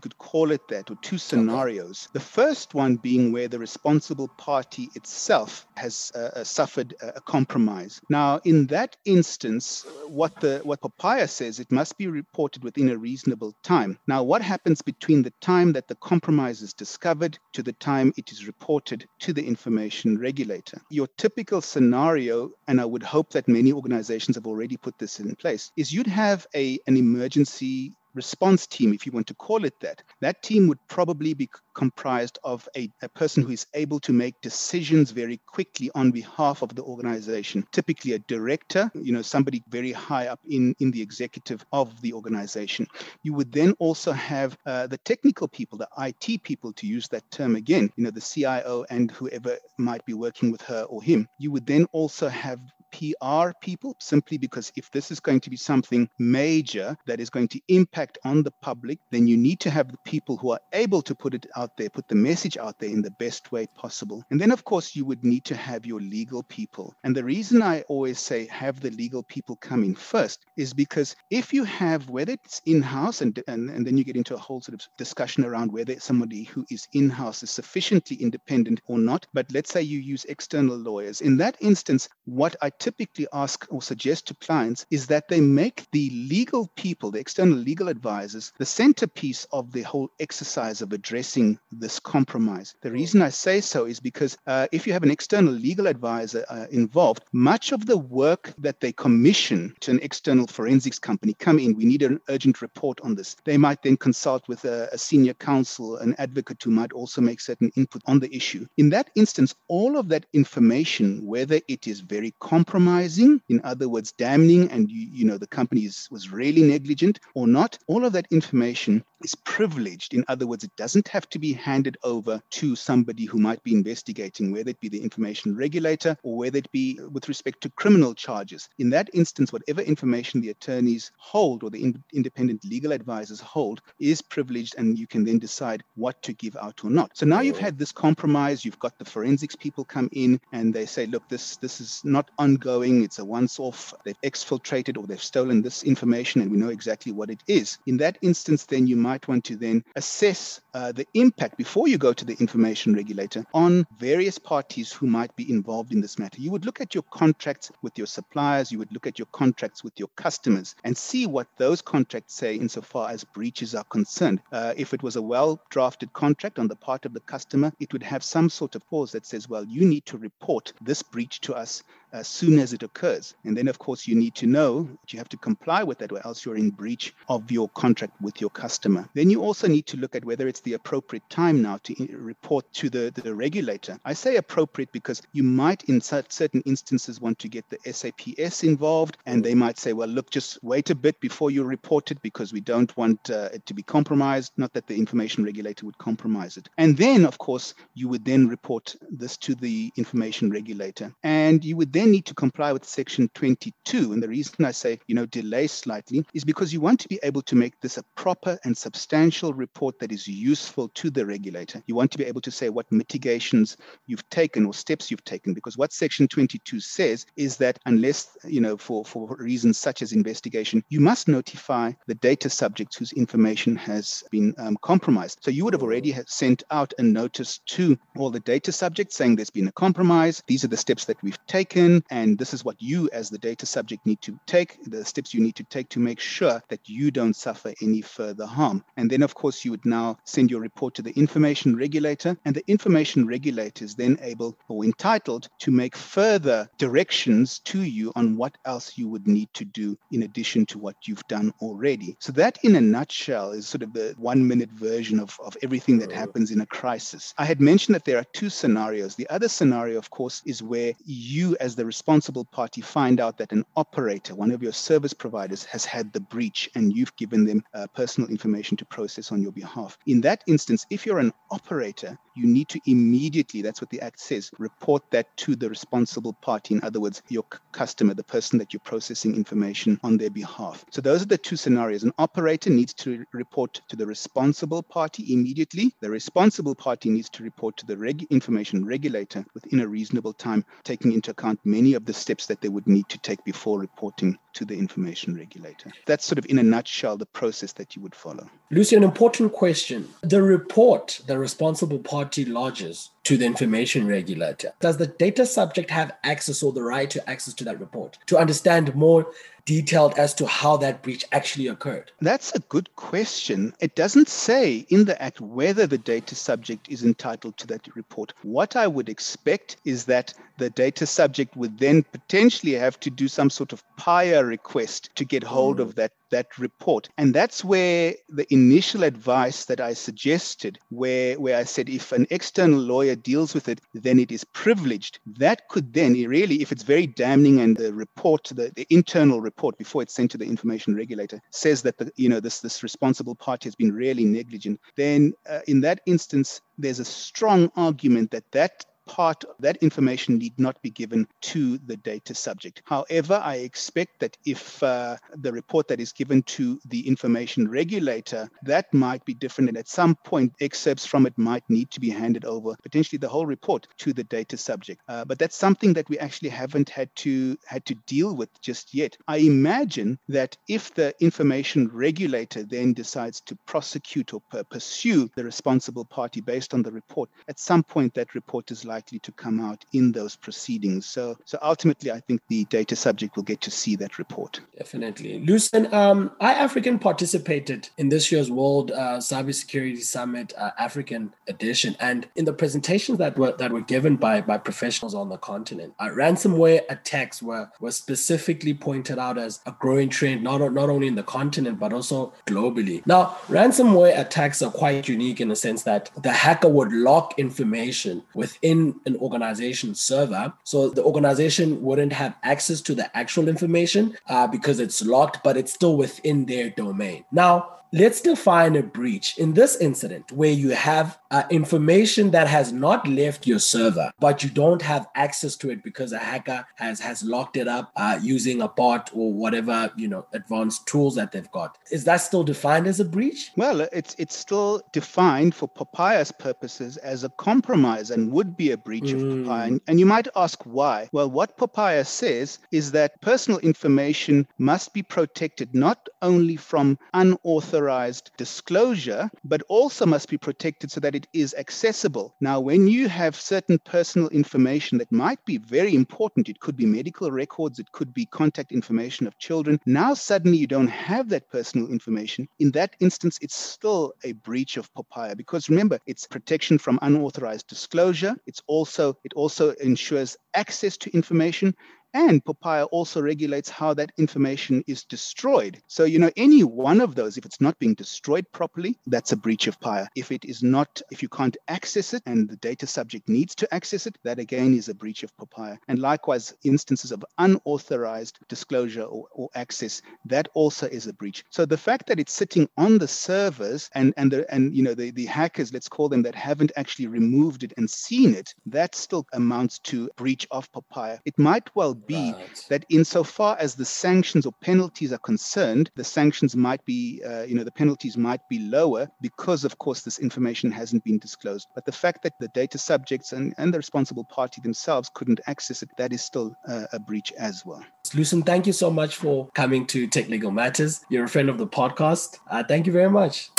could 0.00 0.18
call 0.18 0.50
it 0.50 0.68
that, 0.68 0.90
or 0.90 0.96
two 1.00 1.16
scenarios. 1.16 2.08
The 2.12 2.20
first 2.20 2.74
one 2.74 2.96
being 2.96 3.32
where 3.32 3.48
the 3.48 3.58
responsible 3.58 4.28
party 4.28 4.90
itself 4.94 5.66
has 5.76 6.12
uh, 6.14 6.18
uh 6.18 6.44
suffered 6.44 6.94
a 7.00 7.20
compromise. 7.20 8.00
Now, 8.10 8.40
in 8.44 8.66
that 8.66 8.96
instance, 9.04 9.86
what 10.08 10.40
the 10.40 10.60
what 10.64 10.80
POPIA 10.82 11.28
says, 11.28 11.58
it 11.58 11.72
must 11.72 11.96
be 11.96 12.06
reported 12.06 12.64
within 12.64 12.90
a 12.90 12.98
reasonable 12.98 13.54
time. 13.62 13.98
Now, 14.06 14.22
what 14.22 14.42
happens 14.42 14.82
between 14.82 15.22
the 15.22 15.32
time 15.40 15.72
that 15.72 15.88
the 15.88 15.96
compromise 15.96 16.60
is 16.62 16.74
discovered 16.74 17.38
to 17.52 17.62
the 17.62 17.72
time 17.74 18.12
it 18.16 18.30
is 18.32 18.46
reported 18.46 19.06
to 19.20 19.32
the 19.32 19.46
information 19.46 20.18
regulator? 20.18 20.80
Your 20.90 21.08
typical 21.16 21.60
scenario, 21.60 22.52
and 22.68 22.80
I 22.80 22.84
would 22.84 23.02
hope 23.02 23.30
that 23.30 23.48
many 23.48 23.72
organizations 23.72 24.36
have 24.36 24.46
already 24.46 24.76
put 24.76 24.98
this 24.98 25.18
in 25.20 25.34
place, 25.36 25.72
is 25.76 25.92
you'd 25.92 26.06
have 26.06 26.46
a 26.54 26.78
an 26.86 26.96
emergency 27.06 27.92
response 28.16 28.66
team, 28.66 28.92
if 28.92 29.06
you 29.06 29.12
want 29.12 29.26
to 29.28 29.34
call 29.34 29.64
it 29.64 29.78
that, 29.80 30.02
that 30.20 30.42
team 30.42 30.66
would 30.66 30.78
probably 30.88 31.34
be 31.34 31.48
comprised 31.74 32.38
of 32.42 32.66
a, 32.74 32.90
a 33.02 33.08
person 33.10 33.42
who 33.42 33.52
is 33.52 33.66
able 33.74 34.00
to 34.00 34.12
make 34.12 34.40
decisions 34.40 35.10
very 35.10 35.38
quickly 35.46 35.90
on 35.94 36.10
behalf 36.10 36.62
of 36.62 36.74
the 36.74 36.82
organization, 36.82 37.64
typically 37.70 38.14
a 38.14 38.18
director, 38.20 38.90
you 38.94 39.12
know, 39.12 39.22
somebody 39.22 39.62
very 39.68 39.92
high 39.92 40.26
up 40.28 40.40
in, 40.48 40.74
in 40.80 40.90
the 40.90 41.02
executive 41.02 41.64
of 41.72 42.00
the 42.00 42.12
organization. 42.14 42.86
You 43.22 43.34
would 43.34 43.52
then 43.52 43.74
also 43.78 44.12
have 44.12 44.56
uh, 44.64 44.86
the 44.86 44.98
technical 44.98 45.46
people, 45.46 45.78
the 45.78 45.88
IT 45.98 46.42
people, 46.42 46.72
to 46.72 46.86
use 46.86 47.06
that 47.08 47.30
term 47.30 47.54
again, 47.54 47.92
you 47.96 48.04
know, 48.04 48.10
the 48.10 48.20
CIO 48.20 48.86
and 48.88 49.10
whoever 49.10 49.58
might 49.78 50.04
be 50.06 50.14
working 50.14 50.50
with 50.50 50.62
her 50.62 50.82
or 50.84 51.02
him. 51.02 51.28
You 51.38 51.52
would 51.52 51.66
then 51.66 51.84
also 51.92 52.28
have 52.28 52.60
PR 52.90 53.50
people, 53.60 53.96
simply 54.00 54.38
because 54.38 54.72
if 54.76 54.90
this 54.90 55.10
is 55.10 55.20
going 55.20 55.40
to 55.40 55.50
be 55.50 55.56
something 55.56 56.08
major 56.18 56.96
that 57.06 57.20
is 57.20 57.30
going 57.30 57.48
to 57.48 57.60
impact 57.68 58.18
on 58.24 58.42
the 58.42 58.52
public, 58.62 58.98
then 59.10 59.26
you 59.26 59.36
need 59.36 59.60
to 59.60 59.70
have 59.70 59.90
the 59.90 59.98
people 60.04 60.36
who 60.36 60.52
are 60.52 60.60
able 60.72 61.02
to 61.02 61.14
put 61.14 61.34
it 61.34 61.46
out 61.56 61.76
there, 61.76 61.90
put 61.90 62.08
the 62.08 62.14
message 62.14 62.56
out 62.56 62.78
there 62.78 62.90
in 62.90 63.02
the 63.02 63.10
best 63.12 63.52
way 63.52 63.66
possible. 63.76 64.22
And 64.30 64.40
then, 64.40 64.50
of 64.50 64.64
course, 64.64 64.96
you 64.96 65.04
would 65.04 65.24
need 65.24 65.44
to 65.46 65.56
have 65.56 65.86
your 65.86 66.00
legal 66.00 66.42
people. 66.42 66.94
And 67.04 67.16
the 67.16 67.24
reason 67.24 67.62
I 67.62 67.82
always 67.82 68.18
say 68.18 68.46
have 68.48 68.80
the 68.80 68.90
legal 68.90 69.22
people 69.22 69.56
come 69.56 69.84
in 69.84 69.94
first 69.94 70.44
is 70.56 70.72
because 70.72 71.16
if 71.30 71.52
you 71.52 71.64
have, 71.64 72.08
whether 72.08 72.32
it's 72.32 72.62
in 72.66 72.82
house, 72.82 73.20
and, 73.20 73.42
and, 73.48 73.70
and 73.70 73.86
then 73.86 73.96
you 73.96 74.04
get 74.04 74.16
into 74.16 74.34
a 74.34 74.38
whole 74.38 74.60
sort 74.60 74.74
of 74.80 74.86
discussion 74.96 75.44
around 75.44 75.72
whether 75.72 75.98
somebody 76.00 76.44
who 76.44 76.64
is 76.70 76.86
in 76.92 77.10
house 77.10 77.42
is 77.42 77.50
sufficiently 77.50 78.16
independent 78.16 78.80
or 78.86 78.98
not, 78.98 79.26
but 79.32 79.46
let's 79.52 79.72
say 79.72 79.82
you 79.82 79.98
use 79.98 80.24
external 80.26 80.76
lawyers. 80.76 81.20
In 81.20 81.36
that 81.38 81.56
instance, 81.60 82.08
what 82.24 82.56
I 82.62 82.70
typically 82.86 83.26
ask 83.32 83.66
or 83.68 83.82
suggest 83.82 84.28
to 84.28 84.34
clients 84.34 84.86
is 84.92 85.08
that 85.08 85.26
they 85.26 85.40
make 85.40 85.84
the 85.90 86.08
legal 86.10 86.70
people, 86.76 87.10
the 87.10 87.18
external 87.18 87.58
legal 87.58 87.88
advisors, 87.88 88.52
the 88.58 88.64
centerpiece 88.64 89.44
of 89.50 89.72
the 89.72 89.82
whole 89.82 90.08
exercise 90.20 90.82
of 90.82 90.92
addressing 90.92 91.58
this 91.72 91.98
compromise. 91.98 92.76
The 92.82 92.92
reason 92.92 93.22
I 93.22 93.30
say 93.30 93.60
so 93.60 93.86
is 93.86 93.98
because 93.98 94.38
uh, 94.46 94.68
if 94.70 94.86
you 94.86 94.92
have 94.92 95.02
an 95.02 95.10
external 95.10 95.52
legal 95.52 95.88
advisor 95.88 96.44
uh, 96.48 96.66
involved, 96.70 97.24
much 97.32 97.72
of 97.72 97.86
the 97.86 97.98
work 97.98 98.54
that 98.58 98.78
they 98.78 98.92
commission 98.92 99.74
to 99.80 99.90
an 99.90 99.98
external 100.00 100.46
forensics 100.46 101.00
company 101.00 101.34
come 101.40 101.58
in, 101.58 101.74
we 101.74 101.86
need 101.86 102.02
an 102.02 102.20
urgent 102.28 102.62
report 102.62 103.00
on 103.00 103.16
this. 103.16 103.34
They 103.44 103.56
might 103.56 103.82
then 103.82 103.96
consult 103.96 104.46
with 104.46 104.64
a, 104.64 104.88
a 104.92 104.98
senior 104.98 105.34
counsel, 105.34 105.96
an 105.96 106.14
advocate 106.18 106.62
who 106.62 106.70
might 106.70 106.92
also 106.92 107.20
make 107.20 107.40
certain 107.40 107.72
input 107.74 108.02
on 108.06 108.20
the 108.20 108.32
issue. 108.32 108.64
In 108.76 108.90
that 108.90 109.10
instance, 109.16 109.56
all 109.66 109.98
of 109.98 110.08
that 110.10 110.26
information, 110.32 111.26
whether 111.26 111.58
it 111.66 111.88
is 111.88 111.98
very 111.98 112.32
compromised, 112.38 112.65
compromising, 112.66 113.40
in 113.48 113.60
other 113.62 113.88
words, 113.88 114.12
damning, 114.12 114.68
and 114.72 114.90
you, 114.90 115.08
you 115.12 115.24
know 115.24 115.38
the 115.38 115.46
company 115.46 115.82
is, 115.82 116.08
was 116.10 116.32
really 116.32 116.62
negligent 116.62 117.20
or 117.34 117.46
not, 117.46 117.78
all 117.86 118.04
of 118.04 118.12
that 118.12 118.26
information 118.32 119.04
is 119.22 119.36
privileged. 119.36 120.14
In 120.14 120.24
other 120.26 120.46
words, 120.48 120.64
it 120.64 120.74
doesn't 120.76 121.06
have 121.08 121.28
to 121.30 121.38
be 121.38 121.52
handed 121.52 121.96
over 122.02 122.40
to 122.50 122.74
somebody 122.74 123.24
who 123.24 123.38
might 123.38 123.62
be 123.62 123.72
investigating, 123.72 124.50
whether 124.50 124.70
it 124.70 124.80
be 124.80 124.88
the 124.88 125.00
information 125.00 125.56
regulator 125.56 126.16
or 126.24 126.36
whether 126.36 126.58
it 126.58 126.70
be 126.72 126.98
with 127.12 127.28
respect 127.28 127.60
to 127.62 127.70
criminal 127.70 128.14
charges. 128.14 128.68
In 128.78 128.90
that 128.90 129.10
instance, 129.14 129.52
whatever 129.52 129.80
information 129.80 130.40
the 130.40 130.50
attorneys 130.50 131.12
hold 131.18 131.62
or 131.62 131.70
the 131.70 131.82
in- 131.82 132.02
independent 132.12 132.64
legal 132.64 132.92
advisors 132.92 133.40
hold 133.40 133.80
is 134.00 134.20
privileged, 134.22 134.74
and 134.76 134.98
you 134.98 135.06
can 135.06 135.24
then 135.24 135.38
decide 135.38 135.84
what 135.94 136.20
to 136.22 136.32
give 136.32 136.56
out 136.56 136.84
or 136.84 136.90
not. 136.90 137.12
So 137.14 137.26
now 137.26 137.40
you've 137.40 137.58
had 137.58 137.78
this 137.78 137.92
compromise. 137.92 138.64
You've 138.64 138.78
got 138.80 138.98
the 138.98 139.04
forensics 139.04 139.54
people 139.54 139.84
come 139.84 140.08
in 140.12 140.40
and 140.52 140.74
they 140.74 140.86
say, 140.86 141.06
look, 141.06 141.28
this 141.28 141.56
this 141.58 141.80
is 141.80 142.00
not 142.04 142.28
ongoing 142.38 142.55
ongoing, 142.56 143.04
it's 143.04 143.18
a 143.18 143.24
once 143.24 143.60
off, 143.60 143.92
they've 144.04 144.20
exfiltrated 144.22 144.96
or 144.96 145.06
they've 145.06 145.22
stolen 145.22 145.60
this 145.60 145.82
information 145.82 146.40
and 146.40 146.50
we 146.50 146.56
know 146.56 146.70
exactly 146.70 147.12
what 147.12 147.30
it 147.30 147.42
is. 147.46 147.78
In 147.86 147.98
that 147.98 148.16
instance, 148.22 148.64
then 148.64 148.86
you 148.86 148.96
might 148.96 149.28
want 149.28 149.44
to 149.44 149.56
then 149.56 149.84
assess 149.94 150.60
uh, 150.76 150.92
the 150.92 151.06
impact 151.14 151.56
before 151.56 151.88
you 151.88 151.96
go 151.96 152.12
to 152.12 152.26
the 152.26 152.36
information 152.38 152.92
regulator 152.92 153.46
on 153.54 153.86
various 153.98 154.38
parties 154.38 154.92
who 154.92 155.06
might 155.06 155.34
be 155.34 155.50
involved 155.50 155.90
in 155.90 156.02
this 156.02 156.18
matter. 156.18 156.38
You 156.38 156.50
would 156.50 156.66
look 156.66 156.82
at 156.82 156.94
your 156.94 157.04
contracts 157.04 157.72
with 157.80 157.96
your 157.96 158.06
suppliers, 158.06 158.70
you 158.70 158.78
would 158.78 158.92
look 158.92 159.06
at 159.06 159.18
your 159.18 159.28
contracts 159.32 159.82
with 159.82 159.98
your 159.98 160.10
customers 160.16 160.74
and 160.84 160.94
see 160.94 161.26
what 161.26 161.46
those 161.56 161.80
contracts 161.80 162.34
say 162.34 162.56
insofar 162.56 163.08
as 163.08 163.24
breaches 163.24 163.74
are 163.74 163.84
concerned. 163.84 164.42
Uh, 164.52 164.74
if 164.76 164.92
it 164.92 165.02
was 165.02 165.16
a 165.16 165.22
well 165.22 165.58
drafted 165.70 166.12
contract 166.12 166.58
on 166.58 166.68
the 166.68 166.76
part 166.76 167.06
of 167.06 167.14
the 167.14 167.20
customer, 167.20 167.72
it 167.80 167.94
would 167.94 168.02
have 168.02 168.22
some 168.22 168.50
sort 168.50 168.74
of 168.74 168.86
clause 168.86 169.12
that 169.12 169.24
says, 169.24 169.48
well, 169.48 169.64
you 169.64 169.86
need 169.86 170.04
to 170.04 170.18
report 170.18 170.74
this 170.82 171.02
breach 171.02 171.40
to 171.40 171.54
us 171.54 171.82
as 172.12 172.28
soon 172.28 172.58
as 172.58 172.72
it 172.72 172.82
occurs. 172.82 173.34
And 173.44 173.56
then, 173.56 173.68
of 173.68 173.78
course, 173.78 174.06
you 174.06 174.14
need 174.14 174.34
to 174.36 174.46
know 174.46 174.84
that 174.84 175.12
you 175.12 175.18
have 175.18 175.28
to 175.30 175.36
comply 175.36 175.82
with 175.82 175.98
that, 175.98 176.12
or 176.12 176.24
else 176.26 176.44
you're 176.44 176.56
in 176.56 176.70
breach 176.70 177.14
of 177.28 177.50
your 177.50 177.68
contract 177.70 178.14
with 178.20 178.40
your 178.40 178.50
customer. 178.50 179.08
Then 179.14 179.30
you 179.30 179.42
also 179.42 179.68
need 179.68 179.86
to 179.86 179.96
look 179.96 180.14
at 180.14 180.24
whether 180.24 180.48
it's 180.48 180.60
the 180.66 180.74
appropriate 180.74 181.22
time 181.30 181.62
now 181.62 181.78
to 181.84 181.94
report 182.10 182.70
to 182.72 182.90
the, 182.90 183.12
the 183.14 183.32
regulator. 183.32 183.98
I 184.04 184.14
say 184.14 184.34
appropriate 184.34 184.90
because 184.90 185.22
you 185.32 185.44
might, 185.44 185.84
in 185.84 186.00
certain 186.00 186.60
instances, 186.66 187.20
want 187.20 187.38
to 187.38 187.48
get 187.48 187.64
the 187.70 187.78
SAPS 187.92 188.64
involved, 188.64 189.16
and 189.26 189.44
they 189.44 189.54
might 189.54 189.78
say, 189.78 189.92
well, 189.92 190.08
look, 190.08 190.28
just 190.28 190.58
wait 190.64 190.90
a 190.90 190.94
bit 190.96 191.20
before 191.20 191.52
you 191.52 191.62
report 191.62 192.10
it 192.10 192.20
because 192.20 192.52
we 192.52 192.60
don't 192.60 192.94
want 192.96 193.30
uh, 193.30 193.48
it 193.54 193.64
to 193.66 193.74
be 193.74 193.82
compromised. 193.84 194.54
Not 194.56 194.72
that 194.72 194.88
the 194.88 194.96
information 194.96 195.44
regulator 195.44 195.86
would 195.86 195.98
compromise 195.98 196.56
it. 196.56 196.68
And 196.78 196.96
then, 196.96 197.24
of 197.24 197.38
course, 197.38 197.74
you 197.94 198.08
would 198.08 198.24
then 198.24 198.48
report 198.48 198.96
this 199.08 199.36
to 199.38 199.54
the 199.54 199.92
information 199.96 200.50
regulator. 200.50 201.14
And 201.22 201.64
you 201.64 201.76
would 201.76 201.92
then 201.92 202.10
need 202.10 202.26
to 202.26 202.34
comply 202.34 202.72
with 202.72 202.84
Section 202.84 203.30
22. 203.34 204.12
And 204.12 204.20
the 204.20 204.28
reason 204.28 204.64
I 204.64 204.72
say, 204.72 204.98
you 205.06 205.14
know, 205.14 205.26
delay 205.26 205.68
slightly 205.68 206.26
is 206.34 206.42
because 206.42 206.72
you 206.72 206.80
want 206.80 206.98
to 207.00 207.08
be 207.08 207.20
able 207.22 207.42
to 207.42 207.54
make 207.54 207.80
this 207.80 207.98
a 207.98 208.02
proper 208.16 208.58
and 208.64 208.76
substantial 208.76 209.52
report 209.52 210.00
that 210.00 210.10
is 210.10 210.26
useful 210.26 210.55
to 210.56 211.10
the 211.10 211.26
regulator. 211.26 211.82
You 211.86 211.94
want 211.94 212.10
to 212.12 212.18
be 212.18 212.24
able 212.24 212.40
to 212.42 212.50
say 212.50 212.68
what 212.68 212.90
mitigations 212.90 213.76
you've 214.06 214.28
taken 214.30 214.66
or 214.66 214.74
steps 214.74 215.10
you've 215.10 215.24
taken, 215.24 215.54
because 215.54 215.76
what 215.76 215.92
Section 215.92 216.28
22 216.28 216.80
says 216.80 217.26
is 217.36 217.56
that 217.58 217.78
unless, 217.86 218.36
you 218.44 218.60
know, 218.60 218.76
for, 218.76 219.04
for 219.04 219.36
reasons 219.38 219.78
such 219.78 220.02
as 220.02 220.12
investigation, 220.12 220.82
you 220.88 221.00
must 221.00 221.28
notify 221.28 221.92
the 222.06 222.14
data 222.14 222.48
subjects 222.50 222.96
whose 222.96 223.12
information 223.12 223.76
has 223.76 224.24
been 224.30 224.54
um, 224.58 224.76
compromised. 224.82 225.38
So 225.42 225.50
you 225.50 225.64
would 225.64 225.74
have 225.74 225.82
already 225.82 226.14
sent 226.26 226.62
out 226.70 226.92
a 226.98 227.02
notice 227.02 227.58
to 227.66 227.98
all 228.16 228.30
the 228.30 228.40
data 228.40 228.72
subjects 228.72 229.16
saying 229.16 229.36
there's 229.36 229.50
been 229.50 229.68
a 229.68 229.72
compromise. 229.72 230.42
These 230.46 230.64
are 230.64 230.68
the 230.68 230.76
steps 230.76 231.04
that 231.06 231.22
we've 231.22 231.46
taken, 231.46 232.02
and 232.10 232.38
this 232.38 232.54
is 232.54 232.64
what 232.64 232.80
you, 232.80 233.08
as 233.12 233.30
the 233.30 233.38
data 233.38 233.66
subject, 233.66 234.06
need 234.06 234.20
to 234.22 234.38
take, 234.46 234.78
the 234.84 235.04
steps 235.04 235.34
you 235.34 235.40
need 235.40 235.56
to 235.56 235.64
take 235.64 235.88
to 235.90 236.00
make 236.00 236.20
sure 236.20 236.62
that 236.68 236.88
you 236.88 237.10
don't 237.10 237.34
suffer 237.34 237.72
any 237.82 238.02
further 238.02 238.46
harm. 238.46 238.84
And 238.96 239.10
then, 239.10 239.22
of 239.22 239.34
course, 239.34 239.64
you 239.64 239.70
would 239.70 239.84
now 239.84 240.18
send 240.24 240.45
your 240.50 240.60
report 240.60 240.94
to 240.94 241.02
the 241.02 241.12
information 241.12 241.76
regulator, 241.76 242.36
and 242.44 242.54
the 242.54 242.64
information 242.66 243.26
regulator 243.26 243.84
is 243.84 243.94
then 243.94 244.18
able 244.22 244.56
or 244.68 244.84
entitled 244.84 245.48
to 245.60 245.70
make 245.70 245.96
further 245.96 246.68
directions 246.78 247.60
to 247.60 247.82
you 247.82 248.12
on 248.16 248.36
what 248.36 248.56
else 248.64 248.96
you 248.96 249.08
would 249.08 249.26
need 249.26 249.48
to 249.54 249.64
do 249.64 249.96
in 250.12 250.22
addition 250.22 250.66
to 250.66 250.78
what 250.78 250.96
you've 251.04 251.26
done 251.28 251.52
already. 251.60 252.16
So, 252.20 252.32
that 252.32 252.58
in 252.62 252.76
a 252.76 252.80
nutshell 252.80 253.52
is 253.52 253.66
sort 253.66 253.82
of 253.82 253.92
the 253.92 254.14
one 254.18 254.46
minute 254.46 254.70
version 254.70 255.20
of, 255.20 255.38
of 255.44 255.56
everything 255.62 255.98
that 255.98 256.12
happens 256.12 256.50
in 256.50 256.60
a 256.60 256.66
crisis. 256.66 257.34
I 257.38 257.44
had 257.44 257.60
mentioned 257.60 257.94
that 257.94 258.04
there 258.04 258.18
are 258.18 258.26
two 258.32 258.50
scenarios. 258.50 259.14
The 259.14 259.28
other 259.28 259.48
scenario, 259.48 259.98
of 259.98 260.10
course, 260.10 260.42
is 260.44 260.62
where 260.62 260.92
you, 261.04 261.56
as 261.60 261.74
the 261.74 261.86
responsible 261.86 262.44
party, 262.44 262.80
find 262.80 263.20
out 263.20 263.38
that 263.38 263.52
an 263.52 263.64
operator, 263.76 264.34
one 264.34 264.50
of 264.50 264.62
your 264.62 264.72
service 264.72 265.12
providers, 265.12 265.64
has 265.64 265.84
had 265.84 266.12
the 266.12 266.20
breach 266.20 266.70
and 266.74 266.96
you've 266.96 267.16
given 267.16 267.44
them 267.44 267.62
uh, 267.74 267.86
personal 267.94 268.30
information 268.30 268.76
to 268.76 268.84
process 268.84 269.32
on 269.32 269.42
your 269.42 269.52
behalf. 269.52 269.98
In 270.06 270.20
that 270.26 270.42
instance, 270.48 270.86
if 270.90 271.06
you're 271.06 271.20
an 271.20 271.32
operator, 271.52 272.18
you 272.34 272.46
need 272.46 272.68
to 272.68 272.80
immediately, 272.86 273.62
that's 273.62 273.80
what 273.80 273.90
the 273.90 274.00
Act 274.00 274.20
says, 274.20 274.50
report 274.58 275.02
that 275.10 275.34
to 275.38 275.54
the 275.54 275.68
responsible 275.68 276.32
party. 276.32 276.74
In 276.74 276.82
other 276.82 277.00
words, 277.00 277.22
your 277.28 277.44
customer, 277.72 278.12
the 278.12 278.24
person 278.24 278.58
that 278.58 278.72
you're 278.72 278.80
processing 278.80 279.36
information 279.36 280.00
on 280.02 280.16
their 280.16 280.30
behalf. 280.30 280.84
So 280.90 281.00
those 281.00 281.22
are 281.22 281.26
the 281.26 281.38
two 281.38 281.56
scenarios. 281.56 282.02
An 282.02 282.12
operator 282.18 282.70
needs 282.70 282.92
to 282.94 283.24
report 283.32 283.80
to 283.88 283.96
the 283.96 284.06
responsible 284.06 284.82
party 284.82 285.32
immediately. 285.32 285.94
The 286.00 286.10
responsible 286.10 286.74
party 286.74 287.08
needs 287.08 287.30
to 287.30 287.44
report 287.44 287.76
to 287.78 287.86
the 287.86 287.96
reg- 287.96 288.26
information 288.30 288.84
regulator 288.84 289.44
within 289.54 289.80
a 289.80 289.88
reasonable 289.88 290.32
time, 290.32 290.64
taking 290.82 291.12
into 291.12 291.30
account 291.30 291.60
many 291.64 291.94
of 291.94 292.04
the 292.04 292.12
steps 292.12 292.46
that 292.46 292.60
they 292.60 292.68
would 292.68 292.88
need 292.88 293.08
to 293.10 293.18
take 293.18 293.42
before 293.44 293.78
reporting 293.78 294.36
to 294.56 294.64
the 294.64 294.78
information 294.78 295.36
regulator. 295.36 295.92
That's 296.06 296.24
sort 296.24 296.38
of 296.38 296.46
in 296.46 296.58
a 296.58 296.62
nutshell 296.62 297.18
the 297.18 297.26
process 297.26 297.72
that 297.74 297.94
you 297.94 298.02
would 298.02 298.14
follow. 298.14 298.48
Lucy, 298.70 298.96
an 298.96 299.04
important 299.04 299.52
question. 299.52 300.08
The 300.22 300.42
report 300.42 301.20
the 301.26 301.38
responsible 301.38 301.98
party 301.98 302.44
lodges 302.44 303.10
to 303.26 303.36
the 303.36 303.44
information 303.44 304.06
regulator, 304.06 304.72
does 304.78 304.98
the 304.98 305.08
data 305.08 305.44
subject 305.44 305.90
have 305.90 306.12
access 306.22 306.62
or 306.62 306.72
the 306.72 306.82
right 306.82 307.10
to 307.10 307.28
access 307.28 307.52
to 307.54 307.64
that 307.64 307.80
report 307.80 308.16
to 308.26 308.38
understand 308.38 308.94
more 308.94 309.26
detailed 309.64 310.16
as 310.16 310.32
to 310.32 310.46
how 310.46 310.76
that 310.76 311.02
breach 311.02 311.24
actually 311.32 311.66
occurred? 311.66 312.12
That's 312.20 312.54
a 312.54 312.60
good 312.60 312.94
question. 312.94 313.74
It 313.80 313.96
doesn't 313.96 314.28
say 314.28 314.86
in 314.90 315.06
the 315.06 315.20
Act 315.20 315.40
whether 315.40 315.88
the 315.88 315.98
data 315.98 316.36
subject 316.36 316.88
is 316.88 317.02
entitled 317.02 317.56
to 317.56 317.66
that 317.66 317.96
report. 317.96 318.32
What 318.42 318.76
I 318.76 318.86
would 318.86 319.08
expect 319.08 319.76
is 319.84 320.04
that 320.04 320.32
the 320.58 320.70
data 320.70 321.04
subject 321.04 321.56
would 321.56 321.78
then 321.78 322.04
potentially 322.04 322.74
have 322.74 323.00
to 323.00 323.10
do 323.10 323.26
some 323.26 323.50
sort 323.50 323.72
of 323.72 323.82
PAIA 323.96 324.44
request 324.44 325.10
to 325.16 325.24
get 325.24 325.42
hold 325.42 325.78
mm. 325.78 325.80
of 325.80 325.96
that 325.96 326.12
that 326.30 326.58
report. 326.58 327.08
And 327.18 327.34
that's 327.34 327.64
where 327.64 328.14
the 328.28 328.52
initial 328.52 329.04
advice 329.04 329.64
that 329.66 329.80
I 329.80 329.94
suggested, 329.94 330.78
where, 330.90 331.38
where 331.38 331.56
I 331.56 331.64
said 331.64 331.88
if 331.88 332.12
an 332.12 332.26
external 332.30 332.80
lawyer 332.80 333.14
deals 333.14 333.54
with 333.54 333.68
it, 333.68 333.80
then 333.94 334.18
it 334.18 334.32
is 334.32 334.44
privileged. 334.44 335.20
That 335.26 335.68
could 335.68 335.92
then 335.92 336.14
really, 336.14 336.62
if 336.62 336.72
it's 336.72 336.82
very 336.82 337.06
damning 337.06 337.60
and 337.60 337.76
the 337.76 337.92
report, 337.92 338.44
the, 338.54 338.72
the 338.74 338.86
internal 338.90 339.40
report 339.40 339.78
before 339.78 340.02
it's 340.02 340.14
sent 340.14 340.30
to 340.32 340.38
the 340.38 340.44
information 340.44 340.94
regulator 340.94 341.40
says 341.50 341.82
that 341.82 341.98
the, 341.98 342.10
you 342.16 342.28
know 342.28 342.40
this, 342.40 342.60
this 342.60 342.82
responsible 342.82 343.34
party 343.34 343.68
has 343.68 343.74
been 343.74 343.92
really 343.92 344.24
negligent, 344.24 344.80
then 344.96 345.32
uh, 345.48 345.60
in 345.66 345.80
that 345.80 346.00
instance, 346.06 346.60
there's 346.78 347.00
a 347.00 347.04
strong 347.04 347.70
argument 347.76 348.30
that 348.30 348.50
that 348.52 348.84
part 349.06 349.44
of 349.44 349.54
that 349.60 349.76
information 349.78 350.38
need 350.38 350.58
not 350.58 350.80
be 350.82 350.90
given 350.90 351.26
to 351.40 351.78
the 351.78 351.96
data 351.96 352.34
subject. 352.34 352.82
However, 352.84 353.40
I 353.42 353.56
expect 353.56 354.20
that 354.20 354.36
if 354.44 354.82
uh, 354.82 355.16
the 355.34 355.52
report 355.52 355.88
that 355.88 356.00
is 356.00 356.12
given 356.12 356.42
to 356.42 356.78
the 356.86 357.06
information 357.06 357.68
regulator, 357.68 358.48
that 358.64 358.92
might 358.92 359.24
be 359.24 359.34
different. 359.34 359.70
And 359.70 359.78
at 359.78 359.88
some 359.88 360.16
point, 360.16 360.52
excerpts 360.60 361.06
from 361.06 361.26
it 361.26 361.38
might 361.38 361.64
need 361.68 361.90
to 361.92 362.00
be 362.00 362.10
handed 362.10 362.44
over, 362.44 362.74
potentially 362.82 363.18
the 363.18 363.28
whole 363.28 363.46
report 363.46 363.86
to 363.98 364.12
the 364.12 364.24
data 364.24 364.56
subject. 364.56 365.00
Uh, 365.08 365.24
but 365.24 365.38
that's 365.38 365.56
something 365.56 365.92
that 365.94 366.08
we 366.08 366.18
actually 366.18 366.50
haven't 366.50 366.90
had 366.90 367.14
to 367.16 367.56
had 367.66 367.84
to 367.86 367.94
deal 368.06 368.34
with 368.34 368.50
just 368.60 368.94
yet. 368.94 369.16
I 369.28 369.38
imagine 369.38 370.18
that 370.28 370.56
if 370.68 370.92
the 370.94 371.14
information 371.20 371.88
regulator 371.92 372.64
then 372.64 372.92
decides 372.92 373.40
to 373.42 373.56
prosecute 373.66 374.34
or 374.34 374.42
pursue 374.70 375.30
the 375.36 375.44
responsible 375.44 376.04
party 376.04 376.40
based 376.40 376.74
on 376.74 376.82
the 376.82 376.92
report, 376.92 377.30
at 377.48 377.58
some 377.58 377.82
point 377.82 378.14
that 378.14 378.34
report 378.34 378.70
is 378.70 378.84
likely 378.84 378.95
likely 378.96 379.18
to 379.28 379.32
come 379.44 379.58
out 379.68 379.80
in 379.92 380.04
those 380.18 380.34
proceedings. 380.46 381.02
So, 381.16 381.22
so 381.44 381.58
ultimately, 381.72 382.10
I 382.18 382.20
think 382.26 382.40
the 382.48 382.64
data 382.78 382.96
subject 383.06 383.30
will 383.36 383.48
get 383.52 383.60
to 383.66 383.70
see 383.80 383.94
that 384.02 384.12
report. 384.22 384.52
Definitely. 384.78 385.32
Lucien, 385.50 385.82
um, 386.02 386.18
iAfrican 386.40 386.96
participated 387.00 387.80
in 388.00 388.06
this 388.14 388.24
year's 388.32 388.50
World 388.50 388.88
uh, 388.90 389.18
Cybersecurity 389.30 390.02
Summit 390.16 390.48
uh, 390.56 390.70
African 390.78 391.22
edition. 391.52 391.90
And 392.00 392.20
in 392.36 392.44
the 392.44 392.56
presentations 392.62 393.18
that 393.18 393.36
were, 393.40 393.54
that 393.60 393.70
were 393.76 393.86
given 393.94 394.16
by, 394.16 394.40
by 394.40 394.58
professionals 394.70 395.14
on 395.14 395.28
the 395.28 395.40
continent, 395.52 395.90
uh, 395.98 396.08
ransomware 396.22 396.82
attacks 396.88 397.42
were, 397.42 397.68
were 397.80 397.92
specifically 397.92 398.74
pointed 398.74 399.18
out 399.18 399.36
as 399.46 399.60
a 399.66 399.72
growing 399.78 400.08
trend, 400.08 400.42
not, 400.42 400.58
not 400.72 400.88
only 400.88 401.06
in 401.06 401.16
the 401.16 401.28
continent, 401.38 401.78
but 401.78 401.92
also 401.92 402.32
globally. 402.46 402.98
Now, 403.06 403.36
ransomware 403.48 404.18
attacks 404.18 404.62
are 404.62 404.70
quite 404.70 405.08
unique 405.08 405.40
in 405.40 405.48
the 405.48 405.56
sense 405.66 405.82
that 405.82 406.10
the 406.22 406.32
hacker 406.32 406.68
would 406.68 406.92
lock 406.92 407.38
information 407.38 408.22
within 408.34 408.85
an 409.06 409.16
organization's 409.16 410.00
server. 410.00 410.52
So 410.64 410.90
the 410.90 411.02
organization 411.02 411.82
wouldn't 411.82 412.12
have 412.12 412.36
access 412.42 412.80
to 412.82 412.94
the 412.94 413.14
actual 413.16 413.48
information 413.48 414.16
uh, 414.28 414.46
because 414.46 414.80
it's 414.80 415.04
locked, 415.04 415.42
but 415.42 415.56
it's 415.56 415.72
still 415.72 415.96
within 415.96 416.46
their 416.46 416.70
domain. 416.70 417.24
Now, 417.32 417.75
let's 417.92 418.20
define 418.20 418.74
a 418.74 418.82
breach 418.82 419.38
in 419.38 419.54
this 419.54 419.76
incident 419.76 420.32
where 420.32 420.50
you 420.50 420.70
have 420.70 421.18
uh, 421.30 421.44
information 421.50 422.30
that 422.32 422.48
has 422.48 422.72
not 422.72 423.06
left 423.06 423.46
your 423.46 423.58
server 423.58 424.10
but 424.18 424.42
you 424.42 424.50
don't 424.50 424.82
have 424.82 425.06
access 425.14 425.56
to 425.56 425.70
it 425.70 425.82
because 425.84 426.12
a 426.12 426.18
hacker 426.18 426.66
has 426.74 426.98
has 426.98 427.22
locked 427.22 427.56
it 427.56 427.68
up 427.68 427.92
uh, 427.96 428.18
using 428.20 428.60
a 428.60 428.68
bot 428.68 429.10
or 429.14 429.32
whatever 429.32 429.90
you 429.96 430.08
know 430.08 430.26
advanced 430.32 430.86
tools 430.86 431.14
that 431.14 431.32
they've 431.32 431.50
got. 431.52 431.78
Is 431.90 432.04
that 432.04 432.16
still 432.16 432.42
defined 432.42 432.86
as 432.86 432.98
a 433.00 433.04
breach? 433.04 433.52
Well 433.56 433.80
it's 433.80 434.16
it's 434.18 434.36
still 434.36 434.82
defined 434.92 435.54
for 435.54 435.68
POPIA's 435.68 436.32
purposes 436.32 436.96
as 436.98 437.24
a 437.24 437.28
compromise 437.30 438.10
and 438.10 438.32
would 438.32 438.56
be 438.56 438.72
a 438.72 438.76
breach 438.76 439.04
mm. 439.04 439.14
of 439.14 439.20
POPIA 439.22 439.66
and, 439.66 439.80
and 439.86 440.00
you 440.00 440.06
might 440.06 440.28
ask 440.34 440.60
why. 440.64 441.08
Well 441.12 441.30
what 441.30 441.56
POPIA 441.56 442.04
says 442.04 442.58
is 442.72 442.92
that 442.92 443.20
personal 443.20 443.60
information 443.60 444.46
must 444.58 444.92
be 444.92 445.02
protected 445.02 445.74
not 445.74 446.08
only 446.22 446.56
from 446.56 446.98
unauthorized 447.14 447.75
authorized 447.76 448.30
disclosure, 448.38 449.28
but 449.44 449.60
also 449.68 450.06
must 450.06 450.30
be 450.30 450.38
protected 450.38 450.90
so 450.90 450.98
that 450.98 451.14
it 451.14 451.26
is 451.34 451.54
accessible. 451.58 452.34
Now, 452.40 452.58
when 452.58 452.86
you 452.86 453.06
have 453.08 453.36
certain 453.36 453.78
personal 453.84 454.28
information 454.28 454.96
that 454.96 455.12
might 455.12 455.44
be 455.44 455.58
very 455.58 455.94
important, 455.94 456.48
it 456.48 456.58
could 456.58 456.74
be 456.74 456.86
medical 456.86 457.30
records, 457.30 457.78
it 457.78 457.92
could 457.92 458.14
be 458.14 458.24
contact 458.24 458.72
information 458.72 459.26
of 459.26 459.38
children. 459.38 459.78
Now, 459.84 460.14
suddenly 460.14 460.56
you 460.56 460.66
don't 460.66 460.88
have 460.88 461.28
that 461.28 461.50
personal 461.50 461.88
information. 461.88 462.48
In 462.58 462.70
that 462.70 462.96
instance, 463.00 463.38
it's 463.42 463.56
still 463.56 464.14
a 464.24 464.32
breach 464.32 464.78
of 464.78 464.90
POPIA 464.94 465.36
because 465.36 465.68
remember, 465.68 465.98
it's 466.06 466.26
protection 466.26 466.78
from 466.78 466.98
unauthorized 467.02 467.66
disclosure. 467.68 468.36
It's 468.46 468.62
also 468.66 469.18
it 469.22 469.34
also 469.34 469.72
ensures 469.72 470.38
access 470.54 470.96
to 470.98 471.10
information 471.10 471.74
And 472.14 472.44
POPIA 472.44 472.86
also 472.86 473.20
regulates 473.20 473.68
how 473.68 473.94
that 473.94 474.12
information 474.16 474.82
is 474.86 475.04
destroyed. 475.04 475.80
So, 475.86 476.04
you 476.04 476.18
know, 476.18 476.30
any 476.36 476.64
one 476.64 477.00
of 477.00 477.14
those, 477.14 477.36
if 477.36 477.44
it's 477.44 477.60
not 477.60 477.78
being 477.78 477.94
destroyed 477.94 478.46
properly, 478.52 478.98
that's 479.06 479.32
a 479.32 479.36
breach 479.36 479.66
of 479.66 479.78
PIA. 479.80 480.08
If 480.16 480.32
it 480.32 480.44
is 480.44 480.62
not, 480.62 481.02
if 481.10 481.22
you 481.22 481.28
can't 481.28 481.56
access 481.68 482.14
it 482.14 482.22
and 482.26 482.48
the 482.48 482.56
data 482.56 482.86
subject 482.86 483.28
needs 483.28 483.54
to 483.56 483.74
access 483.74 484.06
it, 484.06 484.16
that 484.24 484.38
again 484.38 484.74
is 484.74 484.88
a 484.88 484.94
breach 484.94 485.22
of 485.22 485.36
POPIA. 485.36 485.78
And 485.88 485.98
likewise, 485.98 486.54
instances 486.64 487.12
of 487.12 487.24
unauthorized 487.38 488.38
disclosure 488.48 489.04
or, 489.04 489.26
or 489.32 489.50
access, 489.54 490.00
that 490.24 490.48
also 490.54 490.86
is 490.86 491.06
a 491.06 491.12
breach. 491.12 491.44
So 491.50 491.66
the 491.66 491.76
fact 491.76 492.06
that 492.06 492.18
it's 492.18 492.32
sitting 492.32 492.68
on 492.76 492.98
the 492.98 493.08
servers 493.08 493.90
and 493.94 494.14
and 494.16 494.30
the 494.30 494.52
and 494.52 494.74
you 494.74 494.82
know 494.82 494.94
the, 494.94 495.10
the 495.10 495.26
hackers, 495.26 495.72
let's 495.72 495.88
call 495.88 496.08
them, 496.08 496.22
that 496.22 496.34
haven't 496.34 496.72
actually 496.76 497.08
removed 497.08 497.62
it 497.62 497.74
and 497.76 497.88
seen 497.88 498.34
it, 498.34 498.54
that 498.66 498.94
still 498.94 499.26
amounts 499.32 499.78
to 499.80 500.08
breach 500.16 500.46
of 500.50 500.70
POPIA. 500.72 501.20
It 501.24 501.38
might 501.38 501.74
well 501.74 501.94
be 502.06 502.32
right. 502.32 502.66
that 502.68 502.84
insofar 502.88 503.56
as 503.58 503.74
the 503.74 503.84
sanctions 503.84 504.46
or 504.46 504.52
penalties 504.60 505.12
are 505.12 505.18
concerned, 505.18 505.90
the 505.96 506.04
sanctions 506.04 506.56
might 506.56 506.84
be, 506.84 507.22
uh, 507.26 507.42
you 507.42 507.54
know, 507.54 507.64
the 507.64 507.70
penalties 507.70 508.16
might 508.16 508.40
be 508.48 508.58
lower 508.58 509.08
because, 509.20 509.64
of 509.64 509.78
course, 509.78 510.02
this 510.02 510.18
information 510.18 510.70
hasn't 510.70 511.04
been 511.04 511.18
disclosed. 511.18 511.68
But 511.74 511.84
the 511.84 511.92
fact 511.92 512.22
that 512.22 512.34
the 512.40 512.48
data 512.48 512.78
subjects 512.78 513.32
and, 513.32 513.54
and 513.58 513.72
the 513.72 513.78
responsible 513.78 514.24
party 514.24 514.60
themselves 514.60 515.10
couldn't 515.14 515.40
access 515.46 515.82
it, 515.82 515.90
that 515.98 516.12
is 516.12 516.22
still 516.22 516.54
uh, 516.68 516.86
a 516.92 516.98
breach 516.98 517.32
as 517.38 517.64
well. 517.64 517.84
Lucien, 518.14 518.42
thank 518.42 518.66
you 518.66 518.72
so 518.72 518.90
much 518.90 519.16
for 519.16 519.48
coming 519.54 519.86
to 519.88 520.06
Tech 520.06 520.28
Legal 520.28 520.50
Matters. 520.50 521.04
You're 521.10 521.24
a 521.24 521.28
friend 521.28 521.48
of 521.48 521.58
the 521.58 521.66
podcast. 521.66 522.38
Uh, 522.50 522.62
thank 522.62 522.86
you 522.86 522.92
very 522.92 523.10
much. 523.10 523.50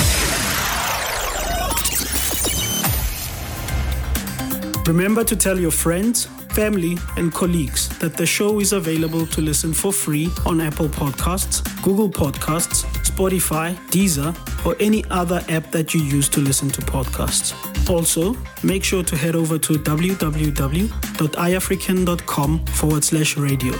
Remember 4.87 5.25
to 5.25 5.35
tell 5.35 5.59
your 5.59 5.71
friends, 5.71 6.29
family, 6.57 6.97
and 7.17 7.31
colleagues 7.31 7.87
that 7.99 8.17
the 8.17 8.25
show 8.25 8.59
is 8.59 8.73
available 8.73 9.27
to 9.27 9.41
listen 9.41 9.71
for 9.71 9.93
free 9.93 10.31
on 10.43 10.59
Apple 10.59 10.87
Podcasts, 10.87 11.61
Google 11.83 12.09
Podcasts, 12.09 12.83
Spotify, 13.05 13.75
Deezer, 13.91 14.35
or 14.65 14.75
any 14.79 15.05
other 15.11 15.39
app 15.49 15.71
that 15.71 15.93
you 15.93 16.01
use 16.01 16.27
to 16.29 16.41
listen 16.41 16.67
to 16.69 16.81
podcasts. 16.81 17.53
Also, 17.87 18.35
make 18.63 18.83
sure 18.83 19.03
to 19.03 19.15
head 19.15 19.35
over 19.35 19.59
to 19.59 19.73
www.iafrican.com 19.73 22.65
forward 22.65 23.03
slash 23.03 23.37
radio. 23.37 23.73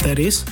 That 0.00 0.18
is 0.18 0.44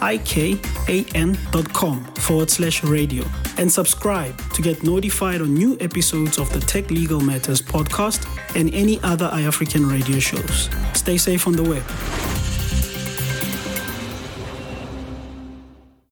www.iafrican.com 0.00 2.04
forward 2.14 2.50
slash 2.50 2.84
radio 2.84 3.24
and 3.58 3.70
subscribe 3.70 4.36
to 4.52 4.62
get 4.62 4.82
notified 4.82 5.40
on 5.40 5.54
new 5.54 5.76
episodes 5.80 6.38
of 6.38 6.52
the 6.52 6.60
Tech 6.60 6.90
Legal 6.90 7.20
Matters 7.20 7.60
podcast 7.60 8.26
and 8.56 8.72
any 8.74 9.00
other 9.02 9.28
iAfrican 9.28 9.90
radio 9.90 10.18
shows. 10.18 10.70
Stay 10.94 11.16
safe 11.16 11.46
on 11.46 11.54
the 11.54 11.62
web. 11.62 12.43